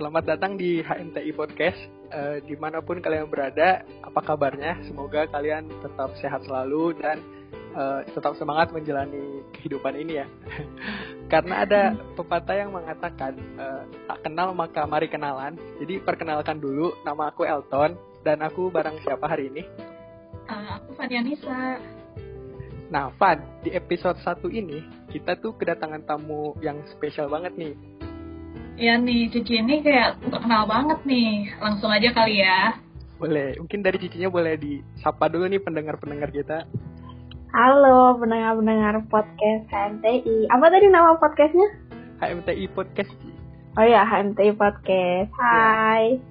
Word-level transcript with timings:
selamat 0.00 0.24
datang 0.32 0.56
di 0.56 0.80
HMTI 0.80 1.28
Podcast. 1.36 1.76
Uh, 2.08 2.40
di 2.48 2.56
mana 2.56 2.80
pun 2.80 3.04
kalian 3.04 3.28
berada, 3.28 3.84
apa 4.00 4.24
kabarnya? 4.24 4.80
Semoga 4.88 5.28
kalian 5.28 5.68
tetap 5.68 6.16
sehat 6.16 6.40
selalu 6.48 6.96
dan 6.96 7.20
uh, 7.76 8.00
tetap 8.08 8.32
semangat 8.40 8.72
menjalani 8.72 9.44
kehidupan 9.52 10.00
ini 10.00 10.24
ya. 10.24 10.26
Karena 11.32 11.68
ada 11.68 11.82
pepatah 12.16 12.56
yang 12.56 12.72
mengatakan 12.72 13.36
uh, 13.60 13.84
tak 14.08 14.24
kenal 14.24 14.56
maka 14.56 14.88
mari 14.88 15.12
kenalan. 15.12 15.60
Jadi 15.76 16.00
perkenalkan 16.00 16.64
dulu, 16.64 16.96
nama 17.04 17.28
aku 17.28 17.44
Elton 17.44 17.92
dan 18.24 18.40
aku 18.40 18.72
bareng 18.72 19.04
siapa 19.04 19.28
hari 19.28 19.52
ini? 19.52 19.68
Uh, 20.48 20.80
aku 20.80 20.96
Fania 20.96 21.20
Nisa. 21.20 21.76
Nah, 22.88 23.12
Van, 23.20 23.38
di 23.62 23.70
episode 23.76 24.16
1 24.24 24.48
ini 24.48 24.80
kita 25.12 25.36
tuh 25.36 25.54
kedatangan 25.60 26.08
tamu 26.08 26.56
yang 26.64 26.80
spesial 26.88 27.28
banget 27.28 27.52
nih 27.54 27.89
Ya 28.80 28.96
nih, 28.96 29.28
Cici 29.28 29.60
ini 29.60 29.84
kayak 29.84 30.24
terkenal 30.24 30.64
banget 30.64 31.04
nih. 31.04 31.52
Langsung 31.60 31.92
aja 31.92 32.16
kali 32.16 32.40
ya. 32.40 32.80
Boleh, 33.20 33.52
mungkin 33.60 33.84
dari 33.84 34.00
Cicinya 34.00 34.32
boleh 34.32 34.56
disapa 34.56 35.28
dulu 35.28 35.52
nih 35.52 35.60
pendengar-pendengar 35.60 36.32
kita. 36.32 36.64
Halo 37.52 38.16
pendengar-pendengar 38.16 39.04
podcast 39.12 39.68
HMTI. 39.68 40.48
Apa 40.48 40.72
tadi 40.72 40.88
nama 40.88 41.12
podcastnya? 41.20 41.68
HMTI 42.24 42.72
Podcast. 42.72 43.12
Oh 43.76 43.84
ya, 43.84 44.00
HMTI 44.00 44.56
Podcast. 44.56 45.28
Ya. 45.28 45.44
Hai. 45.44 46.16
Ya. 46.16 46.24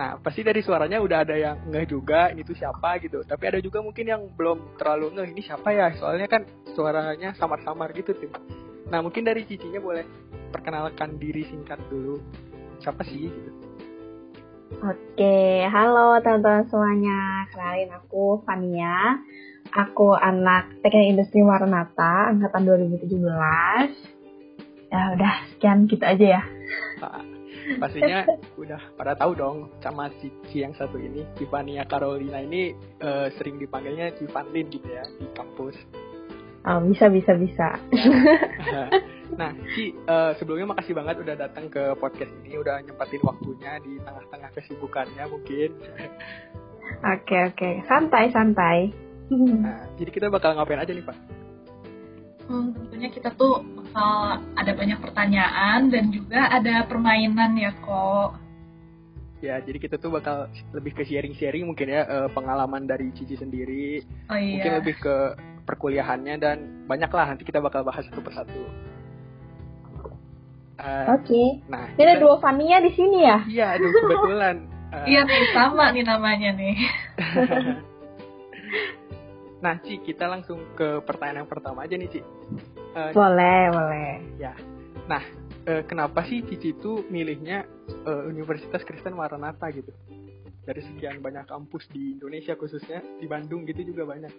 Nah, 0.00 0.10
pasti 0.24 0.40
dari 0.40 0.64
suaranya 0.64 1.04
udah 1.04 1.20
ada 1.20 1.36
yang 1.36 1.68
ngeh 1.68 1.84
juga, 1.84 2.32
ini 2.32 2.48
tuh 2.48 2.56
siapa 2.56 2.96
gitu. 3.04 3.20
Tapi 3.28 3.44
ada 3.44 3.60
juga 3.60 3.84
mungkin 3.84 4.08
yang 4.08 4.32
belum 4.32 4.80
terlalu 4.80 5.20
ngeh, 5.20 5.36
ini 5.36 5.44
siapa 5.44 5.68
ya? 5.68 5.92
Soalnya 6.00 6.32
kan 6.32 6.48
suaranya 6.72 7.36
samar-samar 7.36 7.92
gitu 7.92 8.16
tuh. 8.16 8.32
Nah, 8.88 9.00
mungkin 9.00 9.24
dari 9.24 9.48
Cicinya 9.48 9.80
boleh 9.80 10.04
perkenalkan 10.52 11.16
diri 11.16 11.44
singkat 11.48 11.80
dulu. 11.88 12.20
Siapa 12.84 13.00
sih? 13.08 13.32
Oke, 14.84 15.64
halo 15.70 16.18
teman-teman 16.20 16.66
semuanya. 16.68 17.48
Kenalin 17.52 17.90
aku 17.94 18.42
Fania. 18.44 19.22
Aku 19.74 20.14
anak 20.14 20.78
Teknik 20.84 21.18
Industri 21.18 21.42
Maranata 21.42 22.30
angkatan 22.30 22.62
2017. 22.68 23.10
Ya 24.92 25.02
udah, 25.18 25.34
sekian 25.50 25.90
gitu 25.90 26.04
aja 26.06 26.26
ya. 26.38 26.42
Nah, 27.02 27.22
pastinya 27.82 28.22
udah 28.54 28.78
pada 28.94 29.18
tahu 29.18 29.34
dong 29.34 29.56
sama 29.82 30.12
Cici 30.22 30.62
yang 30.62 30.76
satu 30.78 31.00
ini, 31.00 31.26
Civania 31.34 31.82
Carolina 31.88 32.38
ini 32.38 32.70
uh, 33.02 33.32
sering 33.34 33.58
dipanggilnya 33.58 34.14
Civanlin 34.14 34.70
gitu 34.70 34.86
ya 34.86 35.02
di 35.18 35.26
kampus. 35.34 35.74
Oh, 36.64 36.80
bisa 36.80 37.12
bisa 37.12 37.32
bisa. 37.36 37.68
Ya. 37.92 38.88
Nah, 39.34 39.50
Ci, 39.74 39.90
uh, 40.06 40.30
sebelumnya 40.38 40.70
makasih 40.70 40.94
banget 40.94 41.18
udah 41.26 41.34
datang 41.34 41.66
ke 41.66 41.82
podcast 41.98 42.30
ini, 42.44 42.54
udah 42.54 42.78
nyempatin 42.86 43.18
waktunya 43.26 43.82
di 43.82 43.98
tengah-tengah 43.98 44.50
kesibukannya 44.54 45.24
mungkin. 45.26 45.74
Oke 47.02 47.36
oke, 47.50 47.70
santai 47.88 48.28
santai. 48.30 48.92
Nah, 49.32 49.88
jadi 49.96 50.10
kita 50.12 50.26
bakal 50.28 50.54
ngapain 50.54 50.78
aja 50.78 50.92
nih 50.92 51.04
Pak? 51.04 51.16
Hmm, 52.44 52.76
tentunya 52.76 53.08
kita 53.08 53.32
tuh 53.34 53.64
bakal 53.64 54.44
ada 54.52 54.72
banyak 54.76 54.98
pertanyaan 55.00 55.88
dan 55.88 56.12
juga 56.12 56.48
ada 56.52 56.84
permainan 56.84 57.56
ya 57.56 57.72
kok. 57.80 58.36
Ya, 59.40 59.60
jadi 59.64 59.76
kita 59.80 59.96
tuh 59.96 60.12
bakal 60.12 60.48
lebih 60.76 60.92
ke 60.96 61.08
sharing-sharing 61.08 61.64
mungkin 61.64 61.88
ya 61.92 62.04
uh, 62.04 62.28
pengalaman 62.32 62.84
dari 62.84 63.12
Cici 63.16 63.36
sendiri. 63.36 64.04
Oh, 64.28 64.36
iya. 64.36 64.60
Mungkin 64.60 64.72
lebih 64.84 64.96
ke 65.00 65.16
perkuliahannya 65.64 66.34
dan 66.36 66.56
banyak 66.84 67.08
lah 67.08 67.32
nanti 67.32 67.42
kita 67.44 67.60
bakal 67.60 67.82
bahas 67.84 68.04
satu 68.06 68.20
persatu. 68.20 68.62
Uh, 70.74 71.16
Oke. 71.16 71.30
Okay. 71.30 71.46
Nah, 71.70 71.86
ini 71.96 72.02
ada 72.02 72.20
dua 72.20 72.36
Fania 72.42 72.82
di 72.82 72.90
sini 72.92 73.18
ya? 73.24 73.38
Iya, 73.46 73.66
aduh 73.78 73.90
kebetulan. 73.94 74.56
Uh, 74.90 75.06
iya 75.10 75.20
nih 75.24 75.42
sama 75.54 75.84
nih 75.94 76.04
namanya 76.04 76.50
nih. 76.52 76.76
nah, 79.64 79.78
Ci, 79.80 80.02
kita 80.02 80.26
langsung 80.26 80.60
ke 80.74 81.00
pertanyaan 81.06 81.46
yang 81.46 81.50
pertama 81.50 81.86
aja 81.86 81.94
nih, 81.94 82.10
Ci. 82.10 82.20
Uh, 82.92 83.10
boleh, 83.14 83.70
boleh. 83.70 84.10
Ya. 84.36 84.52
Nah, 85.06 85.22
uh, 85.70 85.82
kenapa 85.86 86.26
sih 86.26 86.42
Cici 86.42 86.74
itu 86.74 87.06
milihnya 87.06 87.64
uh, 88.04 88.26
Universitas 88.26 88.82
Kristen 88.82 89.14
Maranatha 89.14 89.70
gitu? 89.70 89.94
Dari 90.64 90.80
sekian 90.80 91.22
banyak 91.22 91.46
kampus 91.46 91.86
di 91.92 92.18
Indonesia 92.18 92.56
khususnya 92.58 92.98
di 93.20 93.30
Bandung 93.30 93.62
gitu 93.68 93.84
juga 93.84 94.10
banyak. 94.10 94.32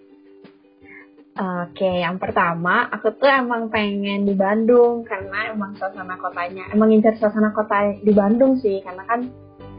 Oke, 1.35 1.99
yang 1.99 2.15
pertama 2.15 2.87
aku 2.87 3.11
tuh 3.19 3.27
emang 3.27 3.67
pengen 3.67 4.23
di 4.23 4.31
Bandung 4.31 5.03
karena 5.03 5.51
emang 5.51 5.75
suasana 5.75 6.15
kotanya, 6.15 6.71
emang 6.71 6.87
ngincer 6.87 7.19
suasana 7.19 7.51
kota 7.51 7.91
di 7.99 8.15
Bandung 8.15 8.55
sih 8.63 8.79
karena 8.79 9.03
kan 9.03 9.27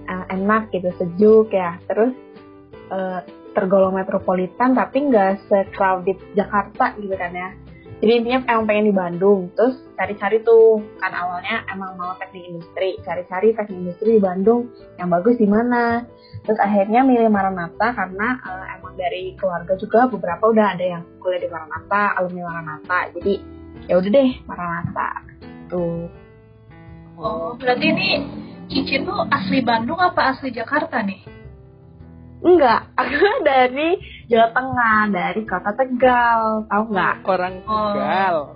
uh, 0.05 0.25
enak 0.37 0.69
gitu, 0.69 0.93
sejuk 1.01 1.49
ya. 1.57 1.81
Terus 1.89 2.13
uh, 2.93 3.25
tergolong 3.57 3.97
metropolitan 3.97 4.77
tapi 4.77 5.09
nggak 5.09 5.49
se-crowded 5.49 6.21
Jakarta 6.37 6.93
gitu 7.01 7.17
kan 7.17 7.33
ya 7.33 7.49
jadi 7.97 8.13
intinya 8.21 8.39
emang 8.53 8.67
pengen 8.69 8.87
di 8.93 8.95
Bandung 8.95 9.41
terus 9.57 9.81
cari-cari 9.97 10.45
tuh. 10.45 10.85
Kan 11.01 11.17
awalnya 11.17 11.65
emang 11.73 11.97
mau 11.97 12.13
teknik 12.21 12.45
industri 12.45 13.01
cari-cari 13.01 13.57
teknik 13.57 13.79
industri 13.89 14.21
di 14.21 14.23
Bandung 14.23 14.69
yang 15.01 15.09
bagus 15.09 15.41
di 15.41 15.49
mana. 15.49 16.05
Terus 16.45 16.61
akhirnya 16.61 17.03
milih 17.03 17.33
Maranatha 17.33 17.97
karena 17.97 18.37
uh, 18.45 18.65
emang 18.77 18.95
dari 19.01 19.33
keluarga 19.41 19.75
juga 19.81 20.07
beberapa 20.13 20.45
udah 20.53 20.77
ada 20.77 20.85
yang 20.85 21.03
kuliah 21.25 21.41
di 21.41 21.49
Maranatha 21.49 22.03
alumni 22.21 22.43
Maranatha. 22.53 22.99
Jadi 23.17 23.35
ya 23.89 23.95
udah 23.97 24.11
deh 24.11 24.31
Maranatha 24.45 25.09
tuh 25.71 26.09
oh 27.21 27.55
berarti 27.61 27.87
ini 27.93 28.11
Cici 28.67 28.99
tuh 29.07 29.23
asli 29.31 29.63
Bandung 29.63 30.01
apa 30.03 30.35
asli 30.35 30.51
Jakarta 30.51 30.99
nih 31.07 31.23
Enggak, 32.47 32.81
aku 33.03 33.27
dari 33.43 33.99
Jawa 34.31 34.55
Tengah, 34.55 35.01
dari 35.11 35.43
kota 35.43 35.71
Tegal, 35.75 36.43
tahu 36.71 36.85
nggak? 36.95 37.17
Orang 37.27 37.55
Tegal. 37.67 38.37
Oh. 38.39 38.55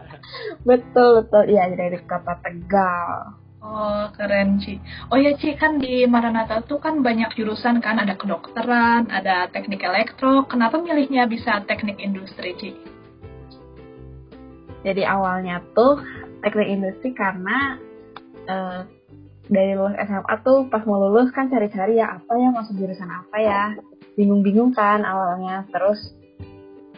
betul 0.68 1.08
betul, 1.20 1.42
iya 1.52 1.68
dari 1.68 2.00
kota 2.08 2.40
Tegal. 2.40 3.36
Oh 3.60 4.08
keren 4.16 4.56
Ci. 4.56 4.80
Oh 5.12 5.20
ya 5.20 5.36
Ci 5.36 5.52
kan 5.52 5.76
di 5.76 6.08
Maranatha 6.08 6.64
tuh 6.64 6.80
kan 6.80 7.04
banyak 7.04 7.36
jurusan 7.36 7.84
kan 7.84 8.00
ada 8.00 8.16
kedokteran, 8.16 9.12
ada 9.12 9.52
teknik 9.52 9.84
elektro. 9.84 10.48
Kenapa 10.48 10.80
milihnya 10.80 11.28
bisa 11.28 11.60
teknik 11.68 12.00
industri 12.00 12.56
Ci? 12.56 12.72
Jadi 14.80 15.04
awalnya 15.04 15.60
tuh 15.76 16.00
teknik 16.40 16.72
industri 16.72 17.12
karena 17.12 17.76
uh, 18.48 18.80
dari 19.50 19.74
lulus 19.74 19.98
SMA 19.98 20.34
tuh 20.46 20.70
pas 20.70 20.86
mau 20.86 21.02
lulus 21.02 21.34
kan 21.34 21.50
cari-cari 21.50 21.98
ya 21.98 22.22
apa 22.22 22.32
ya 22.38 22.48
masuk 22.54 22.78
jurusan 22.78 23.10
apa 23.10 23.36
ya. 23.42 23.62
Bingung-bingung 24.14 24.72
kan 24.72 25.02
awalnya. 25.02 25.66
Terus 25.74 26.14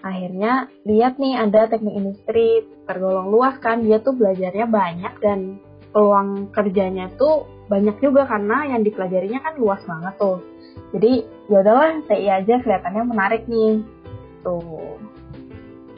akhirnya 0.05 0.69
lihat 0.85 1.17
nih 1.17 1.41
ada 1.41 1.73
teknik 1.73 1.97
industri 1.97 2.69
tergolong 2.85 3.33
luas 3.33 3.57
kan. 3.65 3.81
Dia 3.81 4.05
tuh 4.05 4.13
belajarnya 4.13 4.69
banyak 4.69 5.15
dan 5.25 5.59
peluang 5.97 6.53
kerjanya 6.53 7.09
tuh 7.17 7.49
banyak 7.73 7.97
juga 8.05 8.29
karena 8.29 8.69
yang 8.69 8.85
dipelajarinya 8.85 9.41
kan 9.41 9.55
luas 9.57 9.81
banget 9.89 10.15
tuh. 10.21 10.39
Jadi 10.93 11.25
ya 11.49 11.65
udahlah 11.65 12.05
TI 12.05 12.29
aja 12.29 12.55
kelihatannya 12.61 13.03
menarik 13.09 13.43
nih. 13.49 13.81
Tuh. 14.45 15.01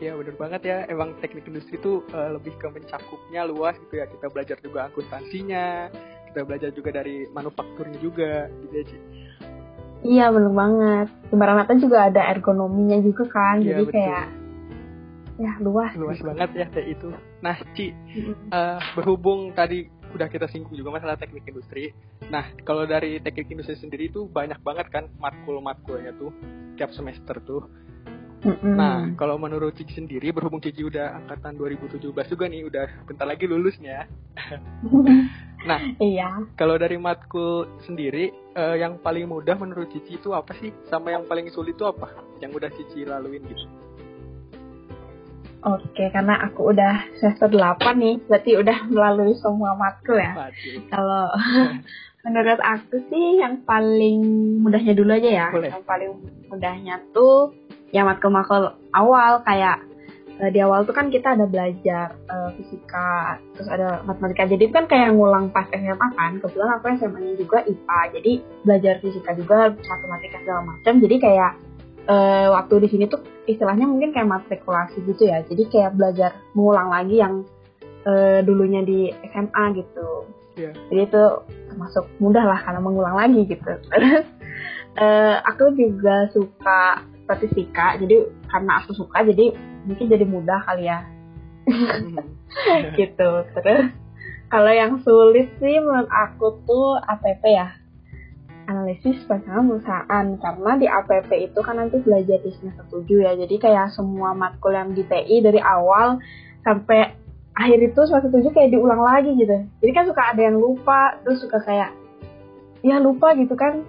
Ya 0.02 0.12
bener 0.18 0.34
banget 0.36 0.62
ya, 0.68 0.78
emang 0.90 1.16
teknik 1.22 1.48
industri 1.48 1.80
tuh 1.80 2.04
uh, 2.12 2.34
lebih 2.36 2.52
ke 2.60 2.66
mencakupnya 2.68 3.46
luas 3.46 3.78
gitu 3.78 4.02
ya. 4.02 4.06
Kita 4.10 4.26
belajar 4.28 4.58
juga 4.60 4.90
akuntansinya, 4.90 5.88
kita 6.34 6.42
belajar 6.42 6.70
juga 6.74 6.90
dari 6.90 7.30
manufakturnya 7.30 7.98
juga 8.02 8.50
gitu 8.66 8.74
ya 8.74 8.84
Ci? 8.90 8.98
Iya 10.04 10.26
bener 10.34 10.52
banget. 10.52 11.06
Sembaranatan 11.30 11.76
juga 11.78 12.10
ada 12.10 12.26
ergonominya 12.26 12.98
juga 12.98 13.24
kan 13.30 13.62
iya, 13.62 13.70
jadi 13.70 13.82
betul. 13.86 13.94
kayak 13.94 14.26
ya 15.34 15.52
luas 15.58 15.90
luas 15.98 16.18
gitu. 16.18 16.30
banget 16.30 16.50
ya 16.54 16.66
kayak 16.70 16.88
itu 16.94 17.08
nah 17.42 17.56
Ci 17.74 17.90
uh, 18.54 18.78
berhubung 18.94 19.50
tadi 19.50 19.90
udah 20.14 20.30
kita 20.30 20.46
singgung 20.46 20.78
juga 20.78 20.94
masalah 20.94 21.18
teknik 21.18 21.42
industri 21.50 21.90
nah 22.30 22.46
kalau 22.62 22.86
dari 22.86 23.18
teknik 23.18 23.50
industri 23.50 23.74
sendiri 23.74 24.06
itu 24.06 24.30
banyak 24.30 24.62
banget 24.62 24.86
kan 24.94 25.10
matkul-matkulnya 25.18 26.14
tuh 26.14 26.30
tiap 26.78 26.94
semester 26.94 27.42
tuh 27.42 27.66
Mm-hmm. 28.44 28.76
Nah, 28.76 29.08
kalau 29.16 29.40
menurut 29.40 29.72
Cici 29.72 29.96
sendiri, 29.96 30.28
berhubung 30.28 30.60
Cici 30.60 30.84
udah 30.84 31.16
angkatan 31.16 31.56
2017 31.56 32.04
juga 32.04 32.44
nih, 32.44 32.68
udah 32.68 32.86
bentar 33.08 33.24
lagi 33.24 33.48
lulusnya. 33.48 34.04
nah, 35.68 35.80
iya. 35.96 36.44
Kalau 36.60 36.76
dari 36.76 37.00
matkul 37.00 37.80
sendiri, 37.88 38.28
uh, 38.52 38.76
yang 38.76 39.00
paling 39.00 39.24
mudah 39.24 39.56
menurut 39.56 39.88
Cici 39.88 40.20
itu 40.20 40.36
apa 40.36 40.52
sih? 40.60 40.68
Sama 40.92 41.16
yang 41.16 41.24
paling 41.24 41.48
sulit 41.56 41.72
itu 41.72 41.88
apa? 41.88 42.12
Yang 42.44 42.52
udah 42.60 42.70
Cici 42.76 43.08
laluin 43.08 43.40
gitu? 43.48 43.64
Oke, 45.64 46.12
karena 46.12 46.44
aku 46.44 46.76
udah 46.76 47.08
semester 47.16 47.48
8 47.48 47.96
nih, 47.96 48.20
berarti 48.28 48.60
udah 48.60 48.78
melalui 48.92 49.32
semua 49.40 49.72
matkul 49.72 50.20
ya. 50.20 50.52
Kalau 50.92 51.32
menurut 52.28 52.60
aku 52.60 53.00
sih 53.12 53.40
yang 53.40 53.64
paling 53.68 54.20
mudahnya 54.64 54.92
dulu 54.92 55.12
aja 55.16 55.30
ya. 55.32 55.48
Boleh. 55.52 55.72
Yang 55.72 55.84
paling 55.88 56.10
mudahnya 56.52 56.94
tuh 57.16 57.52
ya 57.94 58.02
matkul-matkul 58.02 58.74
awal 58.90 59.40
kayak 59.46 59.86
uh, 60.42 60.50
di 60.50 60.58
awal 60.58 60.82
tuh 60.82 60.94
kan 60.96 61.10
kita 61.14 61.38
ada 61.38 61.46
belajar 61.46 62.18
uh, 62.26 62.50
fisika, 62.58 63.38
terus 63.54 63.68
ada 63.70 64.02
matematika. 64.02 64.50
Jadi 64.50 64.64
kan 64.74 64.84
kayak 64.90 65.14
ngulang 65.14 65.54
pas 65.54 65.68
SMA 65.70 66.08
kan. 66.18 66.42
Kebetulan 66.42 66.70
aku 66.78 66.84
SMA-nya 66.98 67.34
juga 67.38 67.62
IPA, 67.62 68.00
jadi 68.18 68.32
belajar 68.66 68.94
fisika 68.98 69.30
juga, 69.38 69.58
matematika 69.78 70.36
segala 70.42 70.60
macam. 70.74 70.94
Jadi 70.98 71.16
kayak 71.22 71.52
uh, 72.10 72.46
waktu 72.58 72.74
di 72.82 72.88
sini 72.90 73.04
tuh 73.06 73.22
istilahnya 73.46 73.86
mungkin 73.86 74.10
kayak 74.10 74.28
matrikulasi 74.28 74.98
gitu 75.06 75.30
ya. 75.30 75.44
Jadi 75.46 75.62
kayak 75.70 75.94
belajar 75.94 76.34
mengulang 76.58 76.90
lagi 76.90 77.16
yang 77.22 77.34
uh, 78.08 78.40
dulunya 78.42 78.82
di 78.82 79.14
SMA 79.30 79.64
gitu. 79.78 80.26
Yeah. 80.54 80.74
Jadi 80.90 81.10
itu 81.10 81.22
termasuk 81.70 82.06
mudah 82.22 82.46
lah 82.46 82.58
karena 82.62 82.80
mengulang 82.82 83.18
lagi 83.18 83.42
gitu. 83.46 83.72
Terus 83.90 84.26
uh, 84.98 85.42
aku 85.46 85.74
juga 85.74 86.30
suka 86.30 87.02
statistika, 87.24 87.96
jadi 87.98 88.28
karena 88.48 88.84
aku 88.84 88.92
suka 88.92 89.24
jadi 89.24 89.56
mungkin 89.88 90.06
jadi 90.08 90.24
mudah 90.28 90.60
kali 90.68 90.86
ya. 90.88 91.00
Hmm. 91.64 92.20
gitu. 92.98 93.30
Terus 93.56 93.90
kalau 94.52 94.70
yang 94.70 95.00
sulit 95.02 95.50
sih 95.58 95.80
menurut 95.80 96.08
aku 96.08 96.62
tuh 96.68 97.00
APP 97.00 97.42
ya. 97.48 97.68
Analisis 98.64 99.20
pasangan 99.28 99.68
perusahaan 99.68 100.26
karena 100.40 100.72
di 100.80 100.86
APP 100.88 101.52
itu 101.52 101.60
kan 101.60 101.76
nanti 101.76 102.00
belajar 102.00 102.40
di 102.40 102.48
semester 102.56 103.04
7 103.04 103.04
ya. 103.20 103.32
Jadi 103.36 103.60
kayak 103.60 103.92
semua 103.92 104.32
matkul 104.32 104.72
yang 104.72 104.96
di 104.96 105.04
TI 105.04 105.44
dari 105.44 105.60
awal 105.60 106.16
sampai 106.64 107.12
akhir 107.52 107.78
itu 107.92 108.00
semester 108.08 108.32
7 108.32 108.56
kayak 108.56 108.72
diulang 108.72 109.04
lagi 109.04 109.36
gitu. 109.36 109.68
Jadi 109.84 109.92
kan 109.92 110.04
suka 110.08 110.32
ada 110.32 110.42
yang 110.48 110.56
lupa 110.56 111.20
terus 111.20 111.44
suka 111.44 111.60
kayak 111.60 111.92
ya 112.80 113.00
lupa 113.00 113.32
gitu 113.36 113.52
kan 113.52 113.84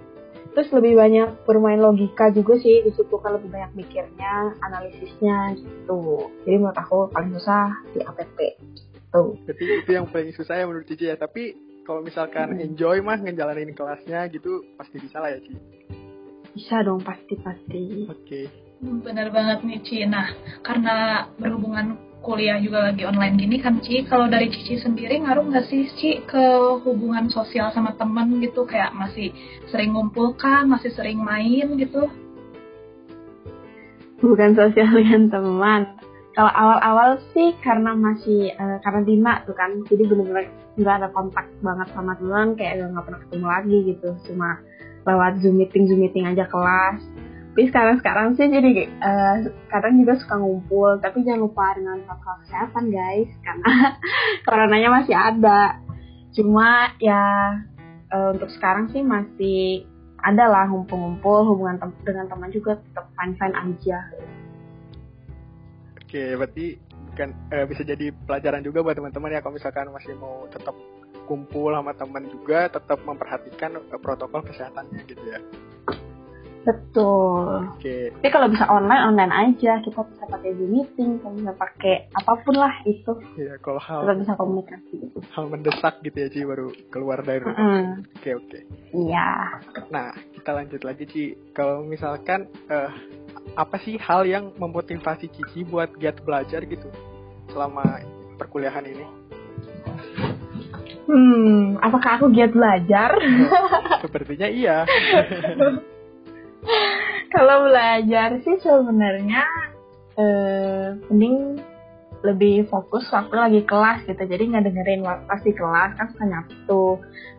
terus 0.56 0.72
lebih 0.72 0.96
banyak 0.96 1.44
bermain 1.44 1.76
logika 1.76 2.32
juga 2.32 2.56
sih 2.56 2.80
di 2.80 2.90
situ 2.96 3.12
kan 3.20 3.36
lebih 3.36 3.52
banyak 3.52 3.76
mikirnya 3.76 4.56
analisisnya 4.64 5.52
gitu. 5.60 6.32
Jadi 6.48 6.56
menurut 6.56 6.78
aku 6.80 7.12
paling 7.12 7.36
susah 7.36 7.76
di 7.92 8.00
APP 8.00 8.38
gitu. 8.64 9.22
Jadi 9.44 9.64
itu 9.84 9.90
yang 9.92 10.08
paling 10.08 10.32
susah 10.32 10.56
ya 10.56 10.64
menurut 10.64 10.88
Cici 10.88 11.12
ya. 11.12 11.20
Tapi 11.20 11.52
kalau 11.84 12.00
misalkan 12.00 12.56
hmm. 12.56 12.72
enjoy 12.72 13.04
mah 13.04 13.20
ngejalanin 13.20 13.76
kelasnya 13.76 14.24
gitu 14.32 14.64
pasti 14.80 14.96
bisa 14.96 15.20
lah 15.20 15.36
ya 15.36 15.44
Cici 15.44 15.76
bisa 16.56 16.80
dong 16.80 17.04
pasti 17.04 17.36
pasti. 17.36 18.08
Oke. 18.08 18.16
Okay. 18.24 18.44
benar 18.80 19.28
banget 19.28 19.60
nih 19.68 19.80
Ci. 19.84 20.08
Nah 20.08 20.32
karena 20.64 21.28
berhubungan 21.36 22.00
kuliah 22.24 22.58
juga 22.58 22.90
lagi 22.90 23.06
online 23.06 23.38
gini 23.38 23.56
kan 23.62 23.78
Ci, 23.80 24.04
kalau 24.08 24.26
dari 24.26 24.50
Cici 24.50 24.80
sendiri 24.80 25.22
ngaruh 25.22 25.46
nggak 25.46 25.66
sih 25.70 25.86
Ci 25.94 26.10
ke 26.26 26.44
hubungan 26.82 27.30
sosial 27.30 27.70
sama 27.70 27.94
temen 27.94 28.42
gitu, 28.42 28.66
kayak 28.66 28.92
masih 28.96 29.30
sering 29.70 29.94
ngumpul 29.94 30.34
kan, 30.34 30.66
masih 30.66 30.90
sering 30.92 31.22
main 31.22 31.76
gitu? 31.78 32.10
Bukan 34.20 34.56
sosial 34.56 34.90
dengan 34.96 35.28
teman. 35.30 35.82
Kalau 36.36 36.52
awal-awal 36.52 37.16
sih 37.32 37.56
karena 37.64 37.96
masih 37.96 38.52
uh, 38.60 38.76
karantina 38.84 39.40
tuh 39.48 39.56
kan, 39.56 39.72
jadi 39.88 40.04
benar-benar 40.04 40.52
nggak 40.76 40.94
ada 41.00 41.08
kontak 41.08 41.48
banget 41.64 41.88
sama 41.96 42.12
teman, 42.20 42.52
kayak 42.58 42.92
nggak 42.92 43.04
pernah 43.08 43.20
ketemu 43.24 43.46
lagi 43.48 43.78
gitu, 43.94 44.08
cuma 44.28 44.60
lewat 45.08 45.40
zoom 45.40 45.56
meeting 45.56 45.88
zoom 45.88 46.02
meeting 46.02 46.28
aja 46.28 46.44
kelas 46.50 47.00
tapi 47.56 47.72
sekarang 47.72 47.96
sekarang 48.04 48.28
sih 48.36 48.52
jadi 48.52 48.84
uh, 49.00 49.48
kadang 49.72 49.96
juga 50.04 50.20
suka 50.20 50.36
ngumpul 50.36 51.00
tapi 51.00 51.24
jangan 51.24 51.48
lupa 51.48 51.72
dengan 51.72 52.04
protokol 52.04 52.36
kesehatan 52.44 52.92
guys 52.92 53.32
karena 53.40 53.72
coronanya 54.44 54.88
masih 54.92 55.16
ada. 55.16 55.80
Cuma 56.36 56.92
ya 57.00 57.56
uh, 58.12 58.36
untuk 58.36 58.52
sekarang 58.52 58.92
sih 58.92 59.00
masih 59.00 59.88
ada 60.20 60.52
lah 60.52 60.68
ngumpul-ngumpul 60.68 61.48
hubungan 61.48 61.80
tem 61.80 61.96
dengan 62.04 62.28
teman 62.28 62.52
juga 62.52 62.76
tetap 62.76 63.08
fine-fine 63.16 63.56
aja. 63.56 63.98
Oke 65.96 66.36
berarti 66.36 66.76
kan 67.16 67.32
uh, 67.56 67.64
bisa 67.64 67.88
jadi 67.88 68.12
pelajaran 68.28 68.68
juga 68.68 68.84
buat 68.84 69.00
teman-teman 69.00 69.32
ya 69.32 69.40
kalau 69.40 69.56
misalkan 69.56 69.88
masih 69.96 70.12
mau 70.20 70.44
tetap 70.52 70.76
kumpul 71.24 71.72
sama 71.72 71.96
teman 71.96 72.28
juga 72.28 72.68
tetap 72.68 73.00
memperhatikan 73.00 73.80
protokol 74.04 74.44
kesehatannya 74.44 75.08
gitu 75.08 75.24
ya 75.24 75.40
Betul. 76.66 77.70
Oke. 77.78 77.78
Okay. 77.78 78.02
Tapi 78.10 78.30
kalau 78.34 78.50
bisa 78.50 78.66
online 78.66 79.14
online 79.14 79.32
aja, 79.32 79.78
kita 79.86 80.02
bisa 80.02 80.24
pakai 80.26 80.50
Zoom 80.58 80.74
meeting, 80.74 81.22
kita 81.22 81.30
bisa 81.30 81.52
pakai 81.54 81.94
apa 82.10 82.32
pun 82.42 82.54
lah 82.58 82.74
itu. 82.82 83.12
Iya, 83.38 83.54
kalau 83.62 83.78
hal 83.78 84.02
kita 84.02 84.14
bisa 84.26 84.32
komunikasi. 84.34 84.96
Hal 85.30 85.44
mendesak 85.46 85.94
gitu 86.02 86.16
ya, 86.18 86.28
Ci, 86.28 86.42
baru 86.42 86.74
keluar 86.90 87.22
dari 87.22 87.38
rumah. 87.46 87.54
Oke, 87.54 87.62
mm. 87.62 87.86
oke. 87.86 88.18
Okay, 88.18 88.32
okay. 88.34 88.62
Iya. 88.90 89.28
Nah, 89.94 90.10
kita 90.34 90.50
lanjut 90.50 90.82
lagi, 90.82 91.04
Ci. 91.06 91.24
Kalau 91.54 91.86
misalkan 91.86 92.50
uh, 92.66 92.90
apa 93.54 93.78
sih 93.86 93.94
hal 94.02 94.26
yang 94.26 94.50
memotivasi 94.58 95.30
Cici 95.30 95.62
buat 95.62 95.94
giat 96.02 96.18
belajar 96.26 96.66
gitu 96.66 96.90
selama 97.54 98.02
perkuliahan 98.42 98.90
ini? 98.90 99.06
Hmm, 101.06 101.78
apakah 101.78 102.18
aku 102.18 102.34
giat 102.34 102.50
belajar? 102.50 103.14
Sepertinya 104.02 104.50
iya. 104.50 104.82
kalau 107.34 107.70
belajar 107.70 108.28
sih 108.42 108.56
sebenarnya 108.60 109.42
eh, 110.18 110.88
mending 111.10 111.60
lebih 112.24 112.66
fokus 112.66 113.06
waktu 113.12 113.34
lagi 113.34 113.60
kelas 113.62 114.02
gitu. 114.08 114.18
Jadi 114.18 114.42
nggak 114.50 114.64
dengerin 114.66 115.02
pas 115.04 115.40
di 115.42 115.52
kelas 115.54 115.94
kan 115.94 116.06
suka 116.10 116.24
nyatu. 116.26 116.84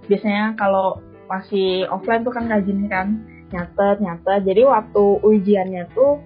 Biasanya 0.07 0.55
kalau 0.55 1.01
masih 1.27 1.83
offline 1.91 2.23
tuh 2.23 2.33
kan 2.33 2.47
rajin 2.47 2.87
kan 2.87 3.07
nyatet 3.51 3.97
nyatet. 3.99 4.41
Jadi 4.47 4.61
waktu 4.63 5.03
ujiannya 5.23 5.83
tuh 5.91 6.21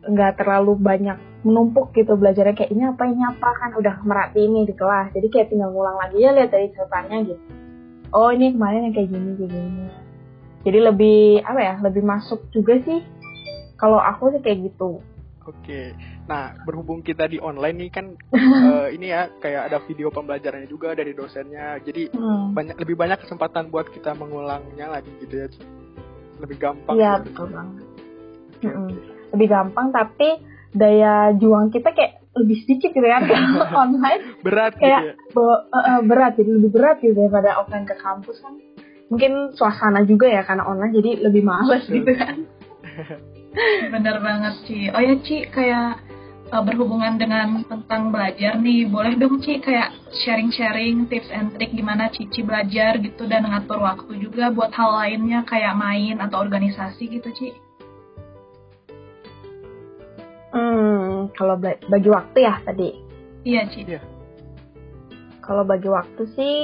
nggak 0.00 0.40
terlalu 0.40 0.74
banyak 0.80 1.18
menumpuk 1.46 1.92
gitu 1.94 2.16
belajarnya. 2.16 2.56
Kayak 2.56 2.72
ini 2.74 2.82
apa 2.88 3.02
ini 3.06 3.22
apa 3.22 3.48
kan 3.60 3.70
udah 3.76 3.94
merhati 4.02 4.40
ini 4.42 4.66
di 4.66 4.74
kelas. 4.74 5.14
Jadi 5.14 5.26
kayak 5.30 5.48
tinggal 5.52 5.70
ngulang 5.70 6.00
lagi 6.00 6.16
ya 6.18 6.34
lihat 6.34 6.50
dari 6.50 6.72
catatannya 6.74 7.18
gitu. 7.28 7.44
Oh 8.10 8.34
ini 8.34 8.50
kemarin 8.50 8.90
yang 8.90 8.94
kayak 8.96 9.08
gini 9.14 9.30
kayak 9.38 9.50
gini 9.54 9.86
jadi 10.64 10.92
lebih 10.92 11.40
apa 11.44 11.60
ya 11.60 11.74
lebih 11.80 12.02
masuk 12.04 12.48
juga 12.52 12.76
sih 12.84 13.00
kalau 13.80 13.96
aku 13.96 14.36
sih 14.36 14.40
kayak 14.44 14.72
gitu 14.72 15.00
oke 15.48 15.80
nah 16.28 16.54
berhubung 16.62 17.00
kita 17.00 17.26
di 17.26 17.40
online 17.40 17.76
nih 17.86 17.90
kan 17.90 18.06
uh, 18.34 18.88
ini 18.96 19.10
ya 19.10 19.32
kayak 19.40 19.72
ada 19.72 19.78
video 19.88 20.12
pembelajarannya 20.12 20.68
juga 20.68 20.92
dari 20.92 21.16
dosennya 21.16 21.80
jadi 21.82 22.12
hmm. 22.12 22.52
banyak 22.54 22.76
lebih 22.76 22.96
banyak 22.96 23.18
kesempatan 23.24 23.72
buat 23.72 23.88
kita 23.90 24.14
mengulangnya 24.14 24.92
lagi 24.92 25.10
gitu 25.24 25.34
ya 25.34 25.48
lebih 26.40 26.56
gampang 26.60 26.96
iya 26.96 27.20
gitu. 27.20 27.32
betul 27.32 27.46
banget 27.50 27.84
okay, 28.60 28.70
hmm. 28.70 28.86
okay. 28.86 29.00
lebih 29.36 29.48
gampang 29.48 29.86
tapi 29.90 30.28
daya 30.70 31.34
juang 31.34 31.74
kita 31.74 31.90
kayak 31.90 32.22
lebih 32.38 32.62
sedikit 32.62 32.94
gitu 32.94 33.06
kan 33.10 33.26
online 33.74 34.38
berat 34.46 34.78
kayak 34.78 35.18
gitu 35.18 35.42
ya? 35.42 35.56
uh, 35.74 36.00
berat 36.06 36.38
jadi 36.38 36.50
lebih 36.62 36.70
berat 36.70 36.96
gitu 37.02 37.16
daripada 37.16 37.58
offline 37.58 37.88
ke 37.88 37.96
kampus 37.98 38.38
kan 38.38 38.54
mungkin 39.10 39.52
suasana 39.58 40.06
juga 40.06 40.30
ya 40.30 40.46
karena 40.46 40.64
online 40.64 40.94
jadi 40.94 41.10
lebih 41.26 41.42
males 41.42 41.84
gitu 41.90 42.12
kan 42.14 42.46
bener 43.92 44.16
banget 44.22 44.54
Ci 44.64 44.88
oh 44.94 45.02
ya 45.02 45.18
Ci 45.26 45.50
kayak 45.50 45.98
uh, 46.54 46.62
berhubungan 46.62 47.18
dengan 47.18 47.66
tentang 47.66 48.14
belajar 48.14 48.54
nih 48.62 48.86
boleh 48.86 49.18
dong 49.18 49.42
Ci 49.42 49.58
kayak 49.58 49.90
sharing-sharing 50.22 51.10
tips 51.10 51.26
and 51.34 51.50
trick 51.58 51.74
gimana 51.74 52.06
Cici 52.14 52.46
belajar 52.46 53.02
gitu 53.02 53.26
dan 53.26 53.50
ngatur 53.50 53.82
waktu 53.82 54.22
juga 54.22 54.54
buat 54.54 54.70
hal 54.70 54.94
lainnya 54.94 55.42
kayak 55.42 55.74
main 55.74 56.22
atau 56.22 56.46
organisasi 56.46 57.10
gitu 57.10 57.30
Ci 57.34 57.50
Hmm, 60.50 61.30
kalau 61.38 61.54
bagi 61.62 62.10
waktu 62.10 62.42
ya 62.42 62.58
tadi. 62.66 62.90
Iya, 63.46 63.70
Ci. 63.70 63.86
Iya. 63.86 64.02
Kalau 65.38 65.62
bagi 65.62 65.86
waktu 65.86 66.22
sih 66.34 66.58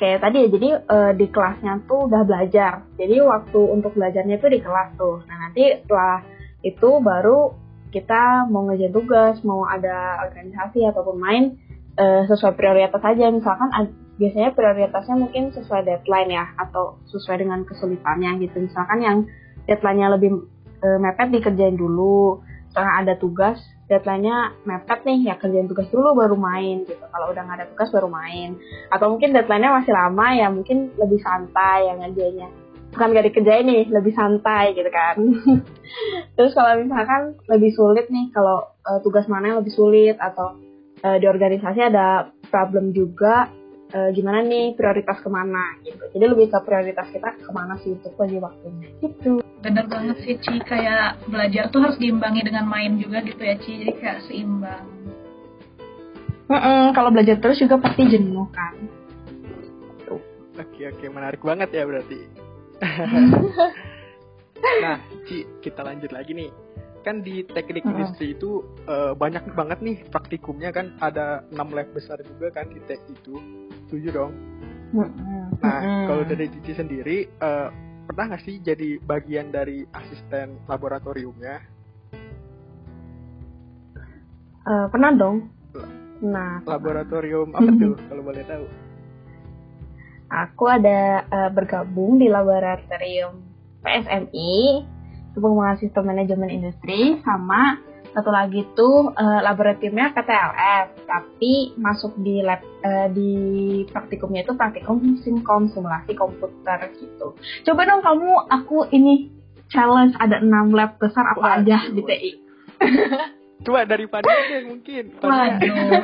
kayak 0.00 0.24
tadi 0.24 0.36
ya 0.40 0.48
jadi 0.48 0.68
uh, 0.88 1.12
di 1.12 1.28
kelasnya 1.28 1.84
tuh 1.84 2.08
udah 2.08 2.24
belajar. 2.24 2.88
Jadi 2.96 3.20
waktu 3.20 3.60
untuk 3.60 3.92
belajarnya 3.92 4.40
itu 4.40 4.48
di 4.48 4.60
kelas 4.64 4.96
tuh. 4.96 5.20
Nah 5.28 5.36
nanti 5.46 5.84
setelah 5.84 6.24
itu 6.64 6.90
baru 7.04 7.52
kita 7.92 8.48
mau 8.48 8.64
ngerjain 8.64 8.94
tugas 8.96 9.36
mau 9.44 9.68
ada 9.68 10.24
organisasi 10.24 10.88
ataupun 10.88 11.16
main 11.20 11.44
uh, 12.00 12.24
sesuai 12.24 12.56
prioritas 12.56 13.04
aja. 13.04 13.28
Misalkan 13.28 13.68
biasanya 14.16 14.56
prioritasnya 14.56 15.16
mungkin 15.20 15.52
sesuai 15.52 15.84
deadline 15.84 16.32
ya 16.32 16.48
atau 16.56 16.96
sesuai 17.12 17.44
dengan 17.44 17.68
kesulitannya 17.68 18.40
gitu. 18.40 18.56
Misalkan 18.56 18.98
yang 19.04 19.16
deadline-nya 19.68 20.16
lebih 20.16 20.48
uh, 20.80 20.98
mepet 20.98 21.28
dikerjain 21.28 21.76
dulu. 21.76 22.40
Misalkan 22.72 22.94
ada 23.04 23.14
tugas 23.20 23.60
deadline-nya 23.90 24.62
mepet 24.62 25.02
nih 25.02 25.18
ya 25.26 25.34
kerjain 25.34 25.66
tugas 25.66 25.90
dulu 25.90 26.14
baru 26.14 26.38
main 26.38 26.86
gitu. 26.86 27.02
Kalau 27.02 27.26
udah 27.34 27.42
nggak 27.42 27.58
ada 27.58 27.66
tugas 27.74 27.90
baru 27.90 28.06
main. 28.06 28.54
Atau 28.94 29.10
mungkin 29.10 29.34
deadline-nya 29.34 29.74
masih 29.82 29.92
lama 29.92 30.26
ya 30.30 30.46
mungkin 30.48 30.94
lebih 30.94 31.18
santai 31.18 31.90
yang 31.90 31.98
ngerjainnya. 31.98 32.48
Bukan 32.90 33.14
gak 33.14 33.26
dikerjain 33.30 33.66
nih 33.70 33.82
lebih 33.86 34.10
santai 34.18 34.74
gitu 34.74 34.90
kan. 34.90 35.14
Terus 36.38 36.52
kalau 36.58 36.74
misalkan 36.78 37.38
lebih 37.46 37.70
sulit 37.70 38.10
nih 38.10 38.34
kalau 38.34 38.66
uh, 38.82 38.98
tugas 39.02 39.30
mana 39.30 39.54
yang 39.54 39.58
lebih 39.62 39.74
sulit? 39.74 40.18
Atau 40.18 40.58
uh, 41.06 41.16
di 41.18 41.26
organisasi 41.30 41.86
ada 41.86 42.34
problem 42.50 42.90
juga 42.90 43.46
uh, 43.94 44.10
gimana 44.14 44.46
nih 44.46 44.74
prioritas 44.78 45.18
ke 45.20 45.30
mana 45.30 45.78
gitu. 45.82 46.02
Jadi 46.14 46.24
lebih 46.24 46.46
ke 46.50 46.58
prioritas 46.62 47.06
kita 47.10 47.28
ke 47.38 47.50
mana 47.50 47.74
sih 47.82 47.94
untuk 47.94 48.14
bagi 48.14 48.38
waktunya. 48.38 48.88
Gitu. 49.02 49.42
Bener 49.60 49.84
banget 49.90 50.16
sih 50.24 50.34
Ci. 50.40 50.62
Kayak 50.64 51.20
belajar 51.28 51.68
tuh 51.68 51.84
harus 51.84 52.00
diimbangi 52.00 52.46
dengan 52.46 52.64
main 52.66 52.96
juga 52.96 53.20
gitu 53.22 53.42
ya 53.42 53.56
Ci. 53.60 53.72
Jadi 53.84 53.92
kayak 53.98 54.18
seimbang. 54.26 54.86
Mm-mm, 56.50 56.90
kalau 56.98 57.14
belajar 57.14 57.38
terus 57.38 57.62
juga 57.62 57.78
pasti 57.78 58.10
jenuh 58.10 58.46
kan. 58.50 58.74
Oke 60.58 60.82
oke. 60.90 61.06
Menarik 61.08 61.40
banget 61.40 61.70
ya 61.72 61.86
berarti. 61.86 62.20
nah, 64.84 64.98
Ci, 65.28 65.46
kita 65.62 65.86
lanjut 65.86 66.10
lagi 66.10 66.34
nih. 66.34 66.50
Kan 67.00 67.24
di 67.24 67.40
teknik 67.48 67.86
Mm-mm. 67.86 67.96
industri 67.96 68.36
itu 68.36 68.60
eh, 68.84 69.16
banyak 69.16 69.56
banget 69.56 69.78
nih 69.80 69.96
praktikumnya 70.12 70.68
kan. 70.74 70.92
Ada 71.00 71.48
6 71.48 71.56
lab 71.56 71.88
besar 71.96 72.20
juga 72.20 72.52
kan 72.52 72.68
di 72.68 72.80
tek 72.84 73.00
itu. 73.08 73.40
Setuju 73.90 74.08
dong? 74.14 74.32
Nah, 74.94 75.10
Mm-mm. 75.58 76.06
kalau 76.06 76.22
dari 76.30 76.46
Cici 76.46 76.78
sendiri 76.78 77.26
eh, 77.26 77.68
pernah 78.06 78.24
nggak 78.30 78.42
sih 78.46 78.62
jadi 78.62 79.02
bagian 79.02 79.50
dari 79.50 79.82
asisten 79.90 80.62
laboratoriumnya? 80.70 81.58
Eh, 84.70 84.86
pernah 84.94 85.10
dong 85.18 85.50
nah 86.20 86.60
Laboratorium 86.68 87.48
apa 87.56 87.70
tuh 87.80 87.96
kalau 88.12 88.22
boleh 88.22 88.44
tahu? 88.44 88.66
aku 90.30 90.64
ada 90.68 91.24
eh, 91.26 91.50
bergabung 91.50 92.20
di 92.20 92.28
laboratorium 92.30 93.40
PSMI 93.80 94.84
Pengembangan 95.32 95.78
Sistem 95.80 96.04
Manajemen 96.12 96.52
Industri 96.52 97.18
sama 97.24 97.80
satu 98.10 98.30
lagi 98.30 98.66
tuh 98.74 99.14
eh, 99.14 99.40
laboratoriumnya 99.42 100.12
PTLS 100.14 101.06
tapi 101.06 101.74
masuk 101.78 102.14
di 102.20 102.42
lab 102.42 102.62
eh, 102.82 103.08
di 103.14 103.32
praktikumnya 103.90 104.42
itu 104.42 104.54
praktikum 104.54 105.18
simkom 105.22 105.70
simulasi 105.70 106.12
komputer 106.14 106.90
gitu 106.98 107.36
coba 107.66 107.80
dong 107.86 108.02
kamu 108.02 108.30
aku 108.50 108.86
ini 108.90 109.30
challenge 109.70 110.18
ada 110.18 110.42
enam 110.42 110.74
lab 110.74 110.98
besar 110.98 111.22
apa 111.30 111.62
Waduh. 111.62 111.62
aja 111.62 111.78
di 111.90 112.02
TI 112.02 112.30
Coba 113.60 113.84
dari 113.84 114.08
Fadil 114.08 114.32
deh 114.48 114.62
mungkin. 114.72 115.04
Waduh. 115.20 116.00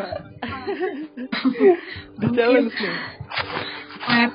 Challenge 2.36 2.68
nih. 2.68 2.96
Lab 4.06 4.32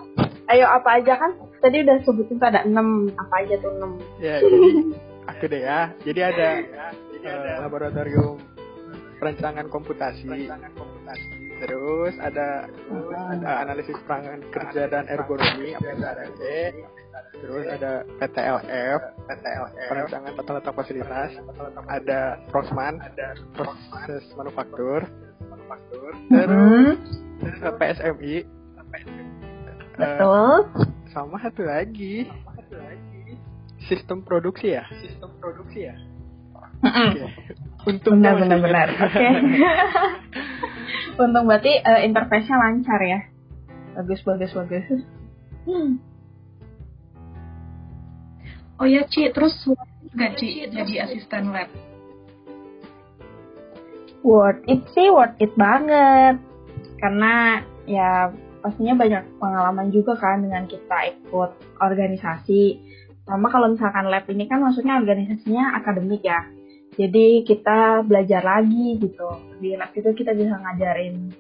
ayo 0.52 0.66
apa 0.68 1.00
aja 1.00 1.14
kan 1.16 1.32
tadi 1.64 1.86
udah 1.86 2.02
sebutin 2.04 2.36
tuh 2.36 2.50
ada 2.50 2.68
enam 2.68 3.08
apa 3.16 3.34
aja 3.46 3.56
tuh 3.64 3.72
enam 3.72 4.04
Ya, 4.20 4.42
jadi 4.44 4.70
aku 5.30 5.44
deh 5.48 5.62
ya. 5.62 5.82
Jadi 6.02 6.20
ada 6.26 6.48
eh, 7.24 7.58
laboratorium 7.62 8.38
perancangan 9.22 9.66
komputasi. 9.70 10.50
Terus 11.62 12.14
ada 12.18 12.66
eh, 12.66 13.58
analisis 13.62 13.98
perangan 14.06 14.42
kerja 14.50 14.90
dan 14.90 15.06
ergonomi. 15.08 15.78
Terus 17.42 17.66
ada 17.74 18.06
PTLF, 18.22 19.00
perancangan 19.90 20.32
tata 20.38 20.52
letak 20.62 20.74
fasilitas. 20.78 21.32
Ada 21.90 22.38
Prosman, 22.50 23.02
proses 23.54 24.24
manufaktur. 24.38 25.06
Terus 26.30 26.98
PSMI. 27.62 28.36
Eh, 28.42 28.46
betul 30.00 30.66
sama 31.12 31.36
satu 31.44 31.68
lagi 31.68 32.24
sistem 33.92 34.24
produksi 34.24 34.80
ya 34.80 34.88
sistem 35.04 35.30
produksi 35.44 35.92
ya. 35.92 35.96
Untung 37.86 38.22
benar 38.22 38.36
benar 38.38 38.60
benar. 38.62 38.88
Oke. 39.10 39.28
Untung 41.22 41.46
berarti 41.46 41.72
eh, 41.82 42.02
interface-nya 42.10 42.58
lancar 42.58 43.00
ya. 43.02 43.20
Bagus 43.98 44.22
bagus 44.26 44.52
bagus. 44.56 44.86
Hmm. 45.62 46.02
oh 48.82 48.90
ya 48.90 49.06
Ci 49.06 49.30
terus 49.30 49.54
nggak 50.18 50.32
Ci 50.42 50.66
jadi 50.74 51.06
asisten 51.06 51.54
lab? 51.54 51.70
Worth 54.26 54.66
it 54.66 54.82
sih 54.98 55.10
worth 55.14 55.38
it 55.38 55.54
banget. 55.54 56.42
Karena 56.98 57.62
ya 57.86 58.34
pastinya 58.62 58.98
banyak 58.98 59.42
pengalaman 59.42 59.90
juga 59.94 60.18
kan 60.18 60.42
dengan 60.42 60.66
kita 60.66 61.18
ikut 61.18 61.52
organisasi. 61.78 62.64
Sama 63.26 63.54
kalau 63.54 63.70
misalkan 63.70 64.10
lab 64.10 64.26
ini 64.30 64.50
kan 64.50 64.62
maksudnya 64.66 64.98
organisasinya 64.98 65.78
akademik 65.78 66.26
ya 66.26 66.42
jadi 67.00 67.48
kita 67.48 68.04
belajar 68.04 68.44
lagi 68.44 69.00
gitu. 69.00 69.30
Di 69.64 69.80
lab 69.80 69.96
itu 69.96 70.12
kita 70.12 70.36
bisa 70.36 70.60
ngajarin 70.60 71.32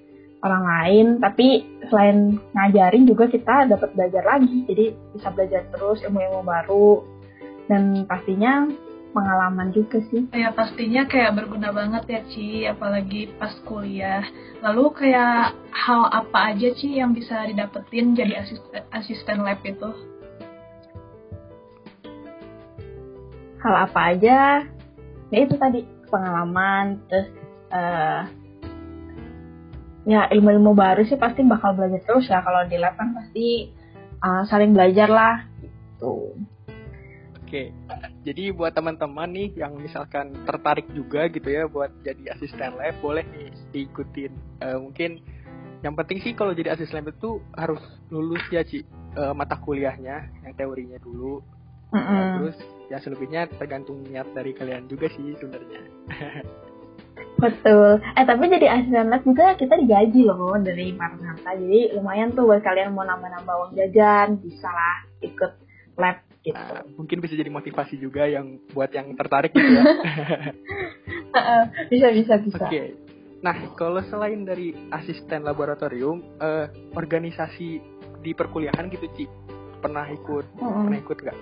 orang 0.41 0.63
lain 0.65 1.07
tapi 1.21 1.61
selain 1.91 2.39
ngajarin 2.55 3.03
juga 3.03 3.27
kita 3.27 3.67
dapat 3.67 3.91
belajar 3.91 4.23
lagi. 4.23 4.63
Jadi 4.63 4.85
bisa 5.11 5.27
belajar 5.35 5.67
terus 5.75 5.99
ilmu-ilmu 6.07 6.41
baru. 6.47 6.91
Dan 7.67 8.07
pastinya 8.07 8.63
pengalaman 9.11 9.75
juga 9.75 9.99
sih. 10.07 10.23
Ya 10.31 10.55
pastinya 10.55 11.03
kayak 11.03 11.35
berguna 11.35 11.75
banget 11.75 12.03
ya 12.07 12.21
Ci. 12.31 12.63
Apalagi 12.71 13.35
pas 13.35 13.51
kuliah. 13.67 14.23
Lalu 14.63 14.83
kayak 14.95 15.51
hal 15.75 16.07
apa 16.15 16.55
aja 16.55 16.71
Ci 16.79 16.95
yang 16.95 17.11
bisa 17.11 17.43
didapetin 17.43 18.15
jadi 18.15 18.39
asisten, 18.39 18.87
asisten 18.95 19.43
lab 19.43 19.59
itu? 19.67 19.91
Hal 23.61 23.75
apa 23.85 23.99
aja 24.15 24.65
ya 25.31 25.39
itu 25.47 25.55
tadi 25.55 25.87
pengalaman 26.11 26.99
terus 27.07 27.27
eh 27.71 28.23
ya 30.03 30.27
ilmu-ilmu 30.33 30.75
baru 30.75 31.05
sih 31.07 31.15
pasti 31.15 31.45
bakal 31.45 31.77
belajar 31.77 32.01
terus 32.03 32.27
ya. 32.27 32.43
Kalau 32.43 32.67
di 32.67 32.77
lab 32.77 32.99
kan 32.99 33.15
pasti 33.15 33.71
eh, 34.21 34.43
saling 34.45 34.75
belajar 34.75 35.07
lah 35.09 35.35
gitu. 35.63 36.35
Oke 37.41 37.71
jadi 38.21 38.53
buat 38.53 38.71
teman-teman 38.77 39.29
nih 39.33 39.49
yang 39.57 39.73
misalkan 39.81 40.31
tertarik 40.45 40.85
juga 40.93 41.25
gitu 41.27 41.49
ya 41.49 41.65
buat 41.65 41.89
jadi 42.05 42.37
asisten 42.37 42.77
lab 42.77 42.95
boleh 43.01 43.25
nih 43.25 43.49
diikutin. 43.73 44.31
Eh, 44.61 44.77
mungkin 44.77 45.19
yang 45.81 45.97
penting 45.97 46.21
sih 46.21 46.37
kalau 46.37 46.53
jadi 46.53 46.77
asisten 46.77 47.01
lab 47.01 47.09
itu 47.09 47.41
harus 47.57 47.81
lulus 48.13 48.45
ya 48.53 48.61
Ci 48.61 48.85
eh, 49.17 49.33
mata 49.33 49.57
kuliahnya 49.57 50.29
yang 50.45 50.53
teorinya 50.53 51.01
dulu. 51.01 51.41
Nah, 51.91 51.99
Mm-mm. 51.99 52.31
terus 52.39 52.57
ya 52.91 52.99
selebihnya 52.99 53.47
tergantung 53.55 54.03
niat 54.03 54.27
dari 54.35 54.51
kalian 54.51 54.91
juga 54.91 55.07
sih 55.15 55.31
sebenarnya. 55.39 55.81
Betul. 57.41 58.03
Eh 58.19 58.25
tapi 58.27 58.51
jadi 58.51 58.67
asisten 58.69 59.09
lab 59.09 59.23
juga 59.23 59.55
kita 59.55 59.79
digaji 59.79 60.27
loh 60.27 60.59
dari 60.59 60.93
Marnata. 60.93 61.55
Jadi 61.55 61.95
lumayan 61.95 62.35
tuh 62.35 62.51
buat 62.51 62.61
kalian 62.61 62.91
mau 62.93 63.07
nambah-nambah 63.07 63.55
uang 63.55 63.73
jajan 63.79 64.37
bisa 64.43 64.69
lah 64.69 65.07
ikut 65.23 65.51
lab 65.97 66.21
gitu. 66.45 66.57
Nah, 66.57 66.85
mungkin 66.99 67.17
bisa 67.23 67.33
jadi 67.33 67.49
motivasi 67.49 67.97
juga 67.97 68.29
yang 68.29 68.61
buat 68.75 68.93
yang 68.93 69.15
tertarik 69.15 69.55
gitu 69.55 69.71
ya. 69.71 69.83
Bisa 71.87 72.11
bisa 72.11 72.33
bisa. 72.43 72.67
Oke. 72.67 72.91
Nah, 73.41 73.55
kalau 73.73 74.03
selain 74.05 74.45
dari 74.45 74.75
asisten 74.93 75.47
laboratorium, 75.47 76.21
eh, 76.37 76.67
organisasi 76.93 77.81
di 78.21 78.31
perkuliahan 78.37 78.91
gitu, 78.91 79.07
Ci, 79.17 79.25
pernah 79.81 80.05
ikut, 80.11 80.45
Mm-mm. 80.61 80.85
pernah 80.85 80.99
ikut 81.01 81.17
nggak? 81.23 81.37